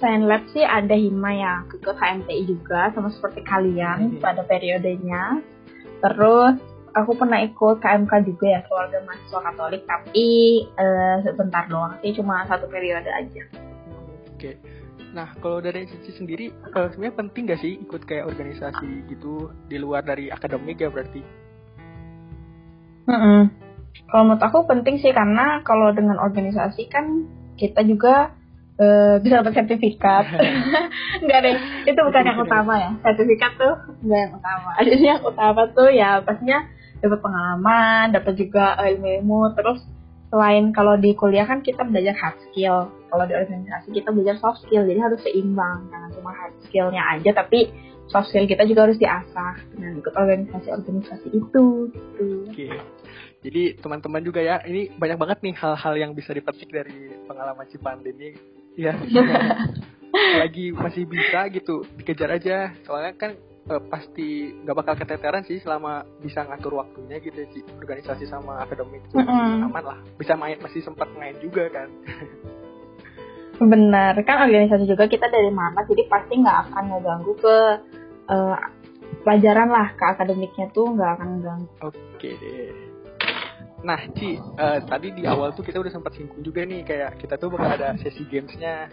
Selain 0.00 0.24
lab 0.24 0.48
sih 0.56 0.64
ada 0.64 0.96
hima 0.96 1.30
ya, 1.36 1.54
ikut 1.68 1.92
HMTI 1.92 2.48
juga 2.48 2.88
sama 2.96 3.12
seperti 3.12 3.44
kalian 3.44 4.16
Mhm. 4.16 4.24
pada 4.24 4.40
periodenya. 4.48 5.44
Terus 6.00 6.56
aku 6.96 7.12
pernah 7.20 7.44
ikut 7.44 7.84
KMK 7.84 8.24
juga 8.24 8.46
ya, 8.48 8.60
keluarga 8.64 9.04
mahasiswa 9.04 9.40
Katolik, 9.44 9.84
tapi 9.84 10.28
eh, 10.64 11.16
sebentar 11.20 11.68
doang 11.68 12.00
sih, 12.00 12.16
cuma 12.16 12.48
satu 12.48 12.64
periode 12.72 13.12
aja. 13.12 13.44
Oke. 14.32 14.56
Nah, 15.12 15.36
kalau 15.42 15.60
dari 15.60 15.84
Cici 15.84 16.16
sendiri, 16.16 16.48
eh, 16.48 16.88
sebenarnya 16.96 17.20
penting 17.20 17.42
nggak 17.50 17.60
sih 17.60 17.76
ikut 17.84 18.08
kayak 18.08 18.24
organisasi 18.24 19.04
gitu 19.12 19.52
di 19.68 19.76
luar 19.76 20.00
dari 20.00 20.32
akademik 20.32 20.80
ya 20.80 20.88
berarti? 20.88 21.20
Mm-mm. 23.04 23.52
Kalau 24.08 24.22
menurut 24.22 24.42
aku 24.42 24.64
penting 24.70 25.02
sih 25.02 25.10
karena 25.10 25.60
kalau 25.66 25.90
dengan 25.90 26.16
organisasi 26.16 26.88
kan 26.88 27.26
kita 27.58 27.82
juga 27.82 28.32
eh, 28.80 29.14
bisa 29.20 29.44
dapat 29.44 29.52
sertifikat. 29.52 30.24
Enggak 31.22 31.38
deh, 31.44 31.56
itu 31.84 32.00
bukan 32.00 32.22
yang 32.24 32.40
utama 32.40 32.74
ya. 32.80 32.90
Sertifikat 33.04 33.52
tuh 33.60 33.74
enggak 34.00 34.20
yang 34.24 34.32
utama. 34.40 34.68
Ada 34.80 34.96
yang 34.96 35.22
utama 35.22 35.62
tuh 35.76 35.88
ya 35.92 36.10
pastinya 36.24 36.58
dapat 37.00 37.18
pengalaman, 37.20 38.04
dapat 38.16 38.34
juga 38.40 38.76
ilmu-ilmu. 38.80 39.52
Terus 39.56 39.80
selain 40.32 40.72
kalau 40.72 40.96
di 40.96 41.12
kuliah 41.12 41.44
kan 41.44 41.60
kita 41.60 41.84
belajar 41.84 42.16
hard 42.16 42.38
skill, 42.48 42.88
kalau 43.12 43.24
di 43.28 43.34
organisasi 43.36 43.92
kita 43.92 44.08
belajar 44.14 44.40
soft 44.40 44.64
skill. 44.64 44.88
Jadi 44.88 45.00
harus 45.00 45.20
seimbang, 45.20 45.92
jangan 45.92 46.10
cuma 46.16 46.30
hard 46.32 46.54
skillnya 46.64 47.02
aja, 47.04 47.30
tapi 47.36 47.68
soft 48.08 48.32
skill 48.32 48.48
kita 48.48 48.64
juga 48.64 48.88
harus 48.88 48.98
diasah 48.98 49.54
dengan 49.76 50.00
ikut 50.00 50.14
organisasi-organisasi 50.14 51.28
itu. 51.36 51.64
Gitu. 51.92 52.26
Oke. 52.48 52.68
Jadi 53.40 53.62
teman-teman 53.80 54.20
juga 54.20 54.44
ya, 54.44 54.60
ini 54.68 54.92
banyak 54.92 55.16
banget 55.16 55.38
nih 55.40 55.56
hal-hal 55.56 55.94
yang 55.96 56.12
bisa 56.12 56.36
dipetik 56.36 56.68
dari 56.68 57.16
pengalaman 57.24 57.64
Cipandi 57.72 58.12
ini. 58.12 58.59
Ya, 58.80 58.96
lagi 60.40 60.72
masih 60.72 61.04
bisa 61.04 61.44
gitu, 61.52 61.84
dikejar 62.00 62.32
aja. 62.40 62.72
Soalnya 62.88 63.12
kan 63.20 63.36
eh, 63.68 63.82
pasti 63.92 64.56
nggak 64.64 64.76
bakal 64.76 64.94
keteteran 64.96 65.44
sih 65.44 65.60
selama 65.60 66.08
bisa 66.24 66.48
ngatur 66.48 66.80
waktunya 66.80 67.20
gitu 67.20 67.44
sih 67.52 67.62
organisasi 67.76 68.24
sama 68.24 68.64
akademik 68.64 69.04
itu 69.04 69.20
Mm-mm. 69.20 69.68
aman 69.68 69.84
lah 69.84 69.98
bisa 70.16 70.32
main 70.34 70.56
masih 70.58 70.80
sempat 70.80 71.06
main 71.14 71.36
juga 71.38 71.68
kan 71.68 71.88
Benar, 73.60 74.16
kan 74.24 74.48
organisasi 74.48 74.88
juga 74.88 75.04
kita 75.04 75.28
dari 75.28 75.52
mana, 75.52 75.84
jadi 75.84 76.08
pasti 76.08 76.40
nggak 76.40 76.72
akan 76.72 76.84
ngeganggu 76.96 77.32
ke 77.36 77.56
uh, 78.32 78.56
pelajaran 79.20 79.68
lah, 79.68 79.92
ke 80.00 80.04
akademiknya 80.16 80.72
tuh 80.72 80.96
nggak 80.96 81.20
akan 81.20 81.28
ngeganggu. 81.36 81.68
Oke 81.84 82.30
deh. 82.40 82.89
Nah, 83.80 84.00
Ci, 84.12 84.36
uh, 84.36 84.78
tadi 84.84 85.08
di 85.16 85.24
awal 85.24 85.56
tuh 85.56 85.64
kita 85.64 85.80
udah 85.80 85.92
sempat 85.92 86.12
singgung 86.12 86.44
juga 86.44 86.64
nih, 86.68 86.84
kayak 86.84 87.16
kita 87.16 87.40
tuh 87.40 87.48
bakal 87.48 87.80
ada 87.80 87.96
sesi 87.96 88.28
gamesnya. 88.28 88.92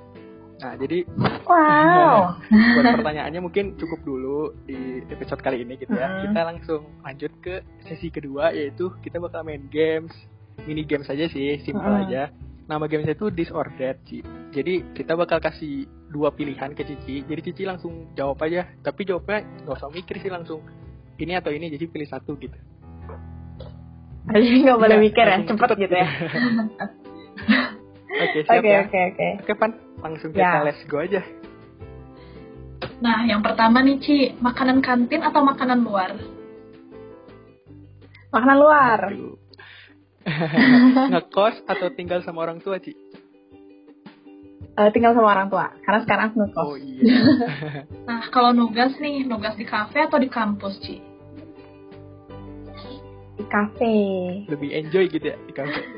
Nah, 0.58 0.74
jadi 0.80 1.06
wow. 1.46 2.34
buat 2.80 2.86
pertanyaannya 2.98 3.42
mungkin 3.44 3.78
cukup 3.78 4.00
dulu 4.02 4.56
di 4.66 5.06
episode 5.12 5.44
kali 5.44 5.62
ini 5.62 5.78
gitu 5.78 5.94
ya. 5.94 6.08
Hmm. 6.08 6.20
Kita 6.30 6.40
langsung 6.48 6.82
lanjut 7.04 7.32
ke 7.44 7.62
sesi 7.86 8.10
kedua, 8.10 8.56
yaitu 8.56 8.90
kita 9.04 9.20
bakal 9.20 9.44
main 9.44 9.68
games, 9.70 10.16
mini 10.66 10.88
games 10.88 11.12
aja 11.12 11.30
sih, 11.30 11.62
simple 11.62 11.86
hmm. 11.86 12.04
aja 12.08 12.24
nama 12.68 12.86
gamesnya 12.86 13.16
itu 13.16 13.32
That 13.32 13.98
Ci. 14.06 14.20
Jadi 14.52 14.74
kita 14.92 15.16
bakal 15.16 15.40
kasih 15.40 15.88
dua 16.12 16.36
pilihan 16.36 16.76
ke 16.76 16.84
Cici. 16.84 17.24
Jadi 17.24 17.42
Cici 17.52 17.64
langsung 17.64 18.12
jawab 18.14 18.44
aja. 18.44 18.68
Tapi 18.84 19.08
jawabnya 19.08 19.48
nggak 19.64 19.76
usah 19.76 19.92
mikir 19.92 20.20
sih 20.20 20.32
langsung. 20.32 20.60
Ini 21.18 21.40
atau 21.40 21.56
ini. 21.56 21.72
Jadi 21.72 21.88
pilih 21.88 22.08
satu 22.08 22.36
gitu. 22.38 22.56
Jadi 24.28 24.68
nggak 24.68 24.80
boleh 24.80 24.98
mikir 25.00 25.24
ya, 25.24 25.38
cepet, 25.44 25.56
cepet 25.56 25.78
gitu 25.88 25.96
ya. 25.96 26.08
Oke, 28.18 28.40
siap 28.50 28.66
okay, 28.66 28.74
ya. 28.74 28.82
Oke, 28.82 29.02
oke, 29.14 29.28
oke. 29.46 29.54
Pan, 29.62 29.72
langsung 30.02 30.34
kita 30.34 30.42
ya. 30.42 30.66
let's 30.66 30.82
go 30.90 30.98
aja. 31.06 31.22
Nah, 32.98 33.30
yang 33.30 33.46
pertama 33.46 33.86
nih, 33.86 34.02
Ci, 34.02 34.34
makanan 34.42 34.82
kantin 34.82 35.22
atau 35.22 35.46
makanan 35.46 35.86
luar? 35.86 36.18
Makanan 38.34 38.58
luar. 38.58 39.00
Ngekos 41.14 41.62
atau 41.70 41.88
tinggal 41.94 42.26
sama 42.26 42.44
orang 42.44 42.58
tua 42.60 42.82
Ci? 42.82 42.98
Uh, 44.78 44.94
tinggal 44.94 45.18
sama 45.18 45.34
orang 45.34 45.50
tua 45.50 45.74
karena 45.82 46.00
sekarang 46.06 46.26
aku 46.30 46.36
ngekos. 46.46 46.66
Oh 46.70 46.78
iya. 46.78 47.18
nah 48.08 48.30
kalau 48.30 48.54
nugas 48.54 48.94
nih 49.02 49.26
nugas 49.26 49.58
di 49.58 49.66
kafe 49.66 50.06
atau 50.06 50.22
di 50.22 50.30
kampus 50.30 50.78
Ci? 50.86 51.02
Di 53.38 53.46
kafe. 53.46 53.96
Lebih 54.50 54.70
enjoy 54.74 55.06
gitu 55.14 55.26
ya 55.34 55.38
di 55.46 55.54
kafe. 55.54 55.82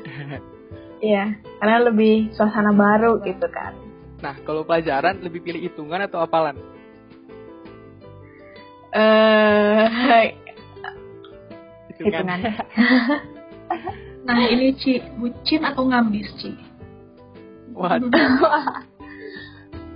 Iya, 1.00 1.32
karena 1.56 1.88
lebih 1.88 2.28
suasana 2.36 2.76
baru 2.76 3.24
gitu 3.24 3.48
kan. 3.48 3.72
Nah, 4.20 4.36
kalau 4.44 4.68
pelajaran 4.68 5.16
lebih 5.24 5.40
pilih 5.40 5.64
hitungan 5.64 6.04
atau 6.04 6.20
hafalan? 6.20 6.60
Eh, 8.92 9.00
uh, 9.00 10.28
hitungan. 11.88 12.36
hitungan. 12.36 12.40
Nah 14.20 14.46
ini 14.52 14.76
Ci, 14.76 15.00
bucin 15.16 15.64
atau 15.64 15.88
ngambis 15.88 16.28
Ci? 16.38 16.52
Waduh. 17.72 18.12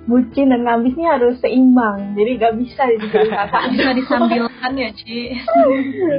bucin 0.04 0.52
dan 0.52 0.68
ngambis 0.68 0.94
ini 0.96 1.06
harus 1.08 1.40
seimbang, 1.40 2.12
jadi 2.12 2.30
gak 2.36 2.54
bisa 2.60 2.82
dibikin 2.92 3.32
kata. 3.32 3.58
bisa 3.72 3.90
disambilkan 3.96 4.72
ya 4.76 4.88
Ci? 4.92 5.32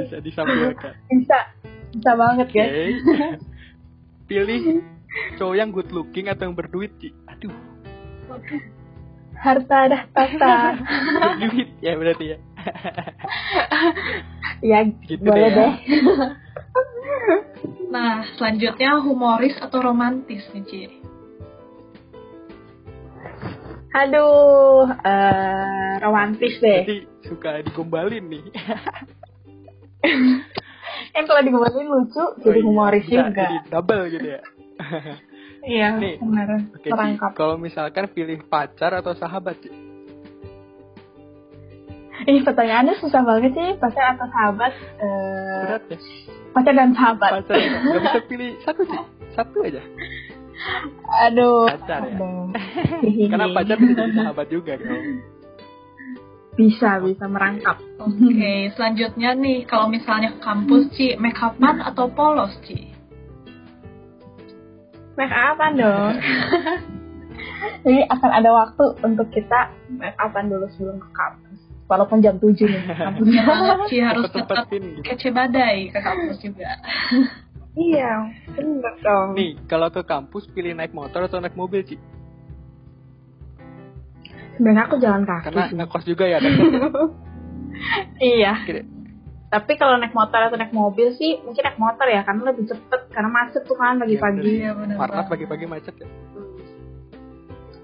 bisa 0.02 0.18
disambilkan. 0.18 0.92
Bisa, 1.06 1.38
bisa 1.94 2.10
banget 2.18 2.48
ya. 2.50 2.66
Okay. 2.66 2.90
Pilih 4.28 4.82
cowok 5.38 5.54
yang 5.54 5.70
good 5.70 5.90
looking 5.94 6.26
atau 6.26 6.50
yang 6.50 6.56
berduit 6.58 6.90
Ci? 6.98 7.14
Aduh. 7.30 7.54
Harta 9.38 9.78
dah 9.86 10.02
tata. 10.10 10.54
Berduit 11.38 11.70
ya 11.86 11.94
berarti 11.94 12.24
ya. 12.34 12.38
ya 14.74 14.78
gitu 15.06 15.22
boleh 15.22 15.50
deh. 15.54 15.72
Ya. 15.86 16.02
Nah, 17.86 18.26
selanjutnya 18.34 18.98
humoris 18.98 19.54
atau 19.62 19.78
romantis 19.78 20.42
nih, 20.50 20.64
Ci? 20.66 21.06
Aduh, 23.96 24.84
uh, 24.92 25.92
romantis 26.04 26.60
deh. 26.60 26.84
Jadi 26.84 26.98
suka 27.24 27.64
digombalin 27.64 28.28
nih. 28.28 28.44
kan 31.16 31.24
kalau 31.28 31.40
digombalin 31.40 31.88
lucu, 31.88 32.20
oh, 32.20 32.36
jadi 32.44 32.60
iya. 32.60 32.66
humoris 32.68 33.04
juga. 33.08 33.46
Jadi 33.48 33.56
double 33.72 34.02
gitu 34.12 34.28
ya. 34.28 34.40
iya, 35.72 35.86
nih, 35.96 36.20
benar. 36.20 36.48
Okay, 36.76 36.92
Terangkap. 36.92 37.30
Kalau 37.32 37.56
misalkan 37.56 38.12
pilih 38.12 38.44
pacar 38.44 38.92
atau 39.00 39.16
sahabat, 39.16 39.56
Ci? 39.64 39.72
Ini 42.26 42.44
pertanyaannya 42.44 43.00
susah 43.00 43.24
banget 43.24 43.56
sih, 43.56 43.68
pacar 43.80 44.16
atau 44.16 44.28
sahabat. 44.28 44.72
Uh, 45.00 45.60
Berat 45.64 45.84
ya? 45.88 45.98
pacar 46.56 46.72
dan 46.72 46.90
sahabat 46.96 47.44
pacar 47.44 47.56
nggak 47.60 48.00
bisa 48.00 48.20
pilih 48.32 48.50
satu 48.64 48.82
sih 48.88 49.00
satu 49.36 49.56
aja 49.60 49.82
aduh. 51.28 51.68
Pacar 51.70 52.02
ya? 52.06 52.16
Aduh. 52.16 52.50
karena 53.32 53.46
pacar 53.52 53.76
bisa 53.80 53.92
jadi 53.94 54.12
sahabat 54.16 54.46
juga 54.48 54.74
kan 54.80 55.02
bisa 56.56 56.98
bisa 57.04 57.24
merangkap. 57.28 57.76
Oke 58.00 58.32
okay, 58.32 58.60
selanjutnya 58.72 59.36
nih 59.36 59.68
kalau 59.68 59.92
misalnya 59.92 60.32
ke 60.34 60.40
kampus 60.40 60.88
Ci 60.96 61.20
make 61.20 61.36
upan 61.36 61.84
atau 61.84 62.08
polos 62.08 62.56
Ci? 62.64 62.96
Make 65.20 65.36
upan 65.36 65.72
dong. 65.76 66.14
Jadi 67.84 68.00
akan 68.08 68.30
ada 68.32 68.50
waktu 68.52 68.84
untuk 69.04 69.28
kita 69.30 69.70
make 69.92 70.16
upan 70.16 70.48
dulu 70.48 70.66
sebelum 70.74 70.96
ke 70.96 71.08
kampus. 71.12 71.58
Walaupun 71.86 72.18
jam 72.18 72.34
7 72.42 72.50
nih 72.66 72.82
kampusnya 72.98 73.42
banget 73.46 73.78
sih 73.86 74.02
harus 74.02 74.26
tetap 74.34 74.66
kece 75.06 75.30
badai 75.30 75.86
ke 75.94 76.00
kampus 76.02 76.42
juga 76.42 76.82
iya 77.76 78.32
benar 78.56 78.94
dong. 79.04 79.28
Nih 79.36 79.54
kalau 79.68 79.92
ke 79.92 80.02
kampus 80.02 80.48
pilih 80.50 80.72
naik 80.72 80.96
motor 80.96 81.28
atau 81.28 81.38
naik 81.38 81.54
mobil 81.54 81.84
sih 81.84 82.00
sebenarnya 84.56 84.84
aku 84.88 84.96
jalan 84.98 85.22
kaki 85.28 85.44
karena 85.52 85.64
ngekos 85.84 86.04
juga 86.08 86.24
ya 86.24 86.38
iya. 88.40 88.52
Kira. 88.64 88.82
tapi 89.46 89.72
kalau 89.78 90.00
naik 90.00 90.16
motor 90.16 90.40
atau 90.48 90.56
naik 90.58 90.72
mobil 90.72 91.12
sih 91.14 91.38
mungkin 91.44 91.62
naik 91.62 91.78
motor 91.78 92.08
ya 92.08 92.24
karena 92.24 92.42
lebih 92.50 92.64
cepet 92.72 93.00
karena 93.12 93.30
macet 93.30 93.62
tuh 93.68 93.76
kan 93.76 94.00
pagi-pagi. 94.00 94.64
ya, 94.64 94.72
warna 94.74 95.22
pagi-pagi 95.28 95.64
macet 95.68 95.94
ya? 96.00 96.08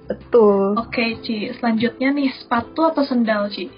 Betul. 0.02 0.76
Oke 0.76 0.98
okay, 0.98 1.08
Ci. 1.22 1.36
Selanjutnya 1.56 2.10
nih 2.12 2.34
sepatu 2.34 2.84
atau 2.84 3.06
sendal 3.06 3.48
Ci? 3.48 3.70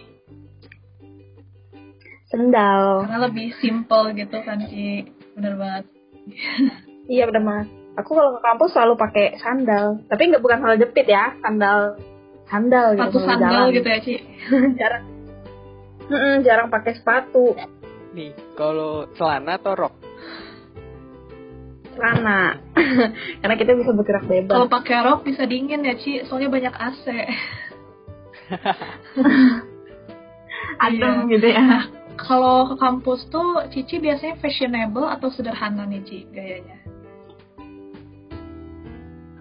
Sendal. 2.33 3.07
Karena 3.07 3.29
lebih 3.29 3.55
simple 3.61 4.17
gitu 4.17 4.37
kan 4.43 4.59
sih 4.67 5.05
bener 5.37 5.55
banget 5.59 5.94
iya 7.15 7.29
bener 7.29 7.43
banget 7.45 7.69
aku 7.95 8.11
kalau 8.15 8.31
ke 8.39 8.41
kampus 8.43 8.71
selalu 8.75 8.95
pakai 8.99 9.27
sandal. 9.39 10.03
Tapi 10.11 10.23
nggak 10.31 10.43
bukan 10.43 10.59
sandal 10.63 10.79
jepit 10.83 11.07
ya 11.07 11.35
sandal 11.43 11.79
sandal 12.45 12.87
gitu 12.99 13.19
sepatu 13.19 13.19
sandal 13.25 13.53
jalan. 13.71 13.75
gitu 13.75 13.89
ya 13.89 13.99
Ci? 14.03 14.15
Jarang. 14.81 15.05
Mm 16.05 16.45
jarang 16.45 16.69
pakai 16.69 16.93
sepatu. 17.01 17.57
Nih 18.13 18.37
kalau 18.61 19.09
celana 19.17 19.57
atau 19.57 19.73
rok? 19.73 19.95
Celana. 21.97 22.61
Karena 23.41 23.55
kita 23.57 23.73
bisa 23.73 23.97
bergerak 23.97 24.29
bebas. 24.29 24.53
Kalau 24.53 24.69
pakai 24.69 25.01
rok 25.01 25.25
bisa 25.25 25.49
dingin 25.49 25.81
ya 25.81 25.97
Ci. 25.97 26.29
Soalnya 26.29 26.53
banyak 26.53 26.75
AC 26.77 27.05
adem 30.81 31.15
iya. 31.25 31.31
gitu 31.33 31.47
ya 31.49 31.67
kalau 32.15 32.71
ke 32.73 32.75
kampus 32.79 33.27
tuh 33.31 33.67
Cici 33.75 33.99
biasanya 33.99 34.39
fashionable 34.39 35.07
atau 35.07 35.29
sederhana 35.35 35.87
nih 35.87 36.03
Ci 36.07 36.19
gayanya? 36.31 36.79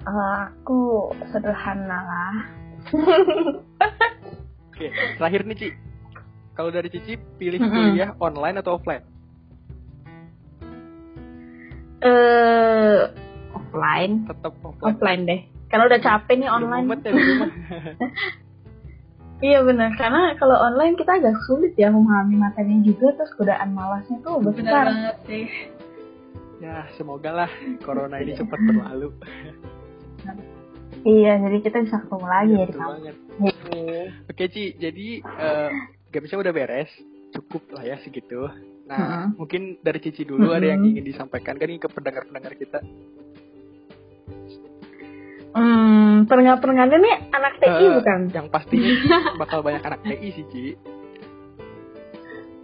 aku 0.03 1.09
sederhana 1.31 1.99
lah. 2.03 2.35
Oke, 4.73 4.91
terakhir 5.15 5.41
nih 5.47 5.55
Ci. 5.55 5.69
Kalau 6.53 6.69
dari 6.69 6.91
Cici 6.91 7.15
pilih 7.39 7.57
mm 7.61 7.65
-hmm. 7.65 7.73
kuliah 7.73 8.11
online 8.19 8.57
atau 8.59 8.75
offline? 8.77 9.03
Eh, 12.03 12.09
uh, 12.11 12.99
offline. 13.55 14.27
Tetap 14.27 14.53
offline. 14.59 14.83
Offline 14.83 15.21
deh. 15.23 15.41
Karena 15.71 15.83
udah 15.89 15.99
capek 16.03 16.35
nih 16.37 16.49
online. 16.51 16.85
Ya, 16.85 17.09
Iya 19.43 19.59
benar, 19.67 19.91
karena 19.99 20.39
kalau 20.39 20.55
online 20.55 20.95
kita 20.95 21.19
agak 21.19 21.35
sulit 21.43 21.75
ya 21.75 21.91
memahami 21.91 22.39
materinya 22.39 22.79
juga, 22.87 23.11
terus 23.19 23.35
godaan 23.35 23.75
malasnya 23.75 24.23
tuh 24.23 24.39
besar. 24.39 24.63
Benar 24.63 24.85
banget 24.87 25.17
sih. 25.27 25.45
Ya, 26.63 26.87
semoga 26.95 27.43
lah 27.43 27.51
corona 27.83 28.23
ini 28.23 28.39
cepat 28.39 28.55
berlalu. 28.55 29.11
iya, 31.03 31.35
jadi 31.43 31.57
kita 31.59 31.77
bisa 31.83 31.99
ketemu 32.07 32.27
lagi 32.31 32.53
ya, 32.55 32.55
ya 32.55 32.63
di 32.63 32.73
kampus. 32.79 33.55
Oke 34.31 34.43
Ci, 34.47 34.63
jadi 34.79 35.07
uh, 35.27 35.69
gamesnya 36.07 36.39
udah 36.39 36.53
beres, 36.55 36.91
cukup 37.35 37.67
lah 37.75 37.83
ya 37.83 37.99
segitu. 37.99 38.47
Nah, 38.87 39.27
mungkin 39.35 39.75
dari 39.83 39.99
Cici 39.99 40.23
dulu 40.23 40.55
ada 40.55 40.71
yang 40.71 40.87
ingin 40.87 41.03
disampaikan 41.03 41.59
kan 41.59 41.67
ini 41.67 41.83
ke 41.83 41.91
pendengar-pendengar 41.91 42.55
kita. 42.55 42.79
Hmm, 45.53 46.25
pendengar-pendengarnya 46.25 46.97
nih 46.97 47.15
anak 47.29 47.53
TI 47.61 47.85
uh, 47.85 47.91
bukan? 48.01 48.19
Yang 48.33 48.47
pasti 48.49 48.77
bakal 49.41 49.61
banyak 49.61 49.85
anak 49.85 50.01
TI 50.01 50.27
sih, 50.33 50.45
Ci. 50.49 50.65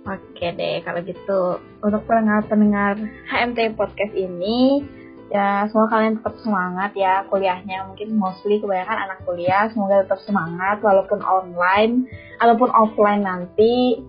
Oke 0.09 0.47
deh, 0.57 0.81
kalau 0.81 1.05
gitu. 1.05 1.61
Untuk 1.85 2.01
pendengar-pendengar 2.09 2.97
HMT 3.29 3.77
Podcast 3.77 4.13
ini, 4.17 4.81
ya 5.29 5.69
semoga 5.69 6.01
kalian 6.01 6.17
tetap 6.17 6.35
semangat 6.41 6.91
ya 6.97 7.29
kuliahnya. 7.29 7.85
Mungkin 7.93 8.17
mostly 8.17 8.57
kebanyakan 8.57 9.05
anak 9.05 9.21
kuliah. 9.21 9.69
Semoga 9.69 10.09
tetap 10.09 10.25
semangat 10.25 10.81
walaupun 10.81 11.21
online 11.21 12.09
ataupun 12.41 12.73
offline 12.73 13.21
nanti. 13.21 14.01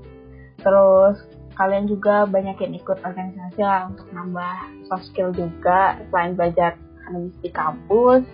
Terus 0.56 1.20
kalian 1.60 1.84
juga 1.84 2.24
banyakin 2.24 2.72
ikut 2.80 3.04
organisasi 3.04 3.60
lah 3.60 3.92
untuk 3.92 4.08
nambah 4.16 4.88
soft 4.88 5.04
skill 5.12 5.28
juga 5.36 6.00
selain 6.08 6.32
belajar 6.32 6.80
akademis 7.04 7.36
di 7.44 7.50
kampus 7.52 8.24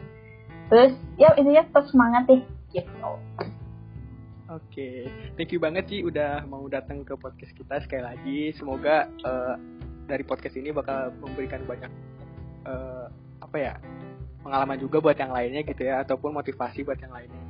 terus 0.68 0.92
ya 1.16 1.30
intinya 1.38 1.62
tetap 1.66 1.84
semangat 1.90 2.22
deh 2.26 2.42
gitu 2.74 3.10
Oke, 4.46 5.10
thank 5.34 5.50
you 5.50 5.58
banget 5.58 5.90
sih 5.90 6.06
udah 6.06 6.46
mau 6.46 6.62
datang 6.70 7.02
ke 7.02 7.18
podcast 7.18 7.50
kita 7.50 7.82
sekali 7.82 8.02
lagi. 8.06 8.40
Semoga 8.54 9.10
uh, 9.26 9.58
dari 10.06 10.22
podcast 10.22 10.54
ini 10.54 10.70
bakal 10.70 11.10
memberikan 11.18 11.66
banyak 11.66 11.90
uh, 12.62 13.10
apa 13.42 13.56
ya 13.58 13.74
pengalaman 14.46 14.78
juga 14.78 15.02
buat 15.02 15.18
yang 15.18 15.34
lainnya 15.34 15.66
gitu 15.66 15.90
ya, 15.90 16.06
ataupun 16.06 16.30
motivasi 16.30 16.86
buat 16.86 16.94
yang 17.02 17.10
lainnya. 17.10 17.42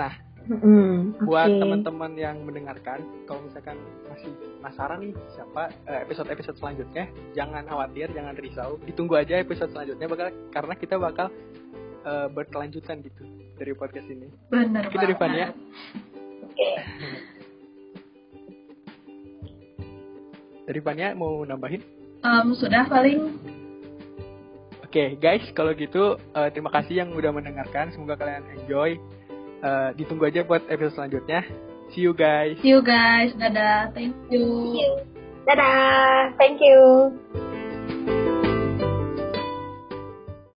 Nah, 0.00 0.16
mm, 0.50 1.22
buat 1.22 1.46
teman-teman 1.46 2.12
yang 2.18 2.42
mendengarkan, 2.42 3.06
kalau 3.24 3.40
misalkan 3.46 3.78
masih 4.10 4.34
penasaran 4.58 4.98
nih 4.98 5.14
siapa 5.30 5.70
uh, 5.86 5.98
episode-episode 6.02 6.58
selanjutnya, 6.58 7.06
jangan 7.38 7.62
khawatir, 7.70 8.10
jangan 8.10 8.34
risau, 8.34 8.76
ditunggu 8.82 9.14
aja 9.14 9.38
episode 9.38 9.70
selanjutnya 9.70 10.10
bakal 10.10 10.28
karena 10.50 10.74
kita 10.74 10.94
bakal 10.98 11.26
uh, 12.02 12.26
berkelanjutan 12.28 13.00
gitu 13.06 13.22
dari 13.54 13.72
podcast 13.78 14.10
ini. 14.10 14.28
Benar 14.50 14.90
Kita 14.90 15.06
Fania. 15.14 15.54
Oke. 16.44 16.68
Dari 20.70 20.78
Fania 20.86 21.18
mau 21.18 21.42
nambahin? 21.42 21.82
Um, 22.22 22.54
sudah 22.54 22.86
paling. 22.86 23.34
Oke 24.86 24.86
okay, 24.86 25.08
guys, 25.18 25.42
kalau 25.50 25.74
gitu 25.74 26.14
uh, 26.14 26.46
terima 26.54 26.70
kasih 26.70 27.02
yang 27.02 27.10
udah 27.10 27.34
mendengarkan. 27.34 27.90
Semoga 27.90 28.14
kalian 28.14 28.46
enjoy. 28.54 28.94
Uh, 29.60 29.92
ditunggu 29.92 30.24
aja 30.24 30.40
buat 30.40 30.64
episode 30.72 30.96
selanjutnya. 30.96 31.44
See 31.92 32.06
you 32.06 32.16
guys. 32.16 32.56
See 32.64 32.72
you 32.72 32.80
guys. 32.80 33.34
Dadah. 33.36 33.92
Thank 33.92 34.16
you. 34.32 34.44
Thank 34.46 34.78
you. 34.78 34.90
Dadah. 35.44 36.16
Thank 36.38 36.58
you. 36.62 36.80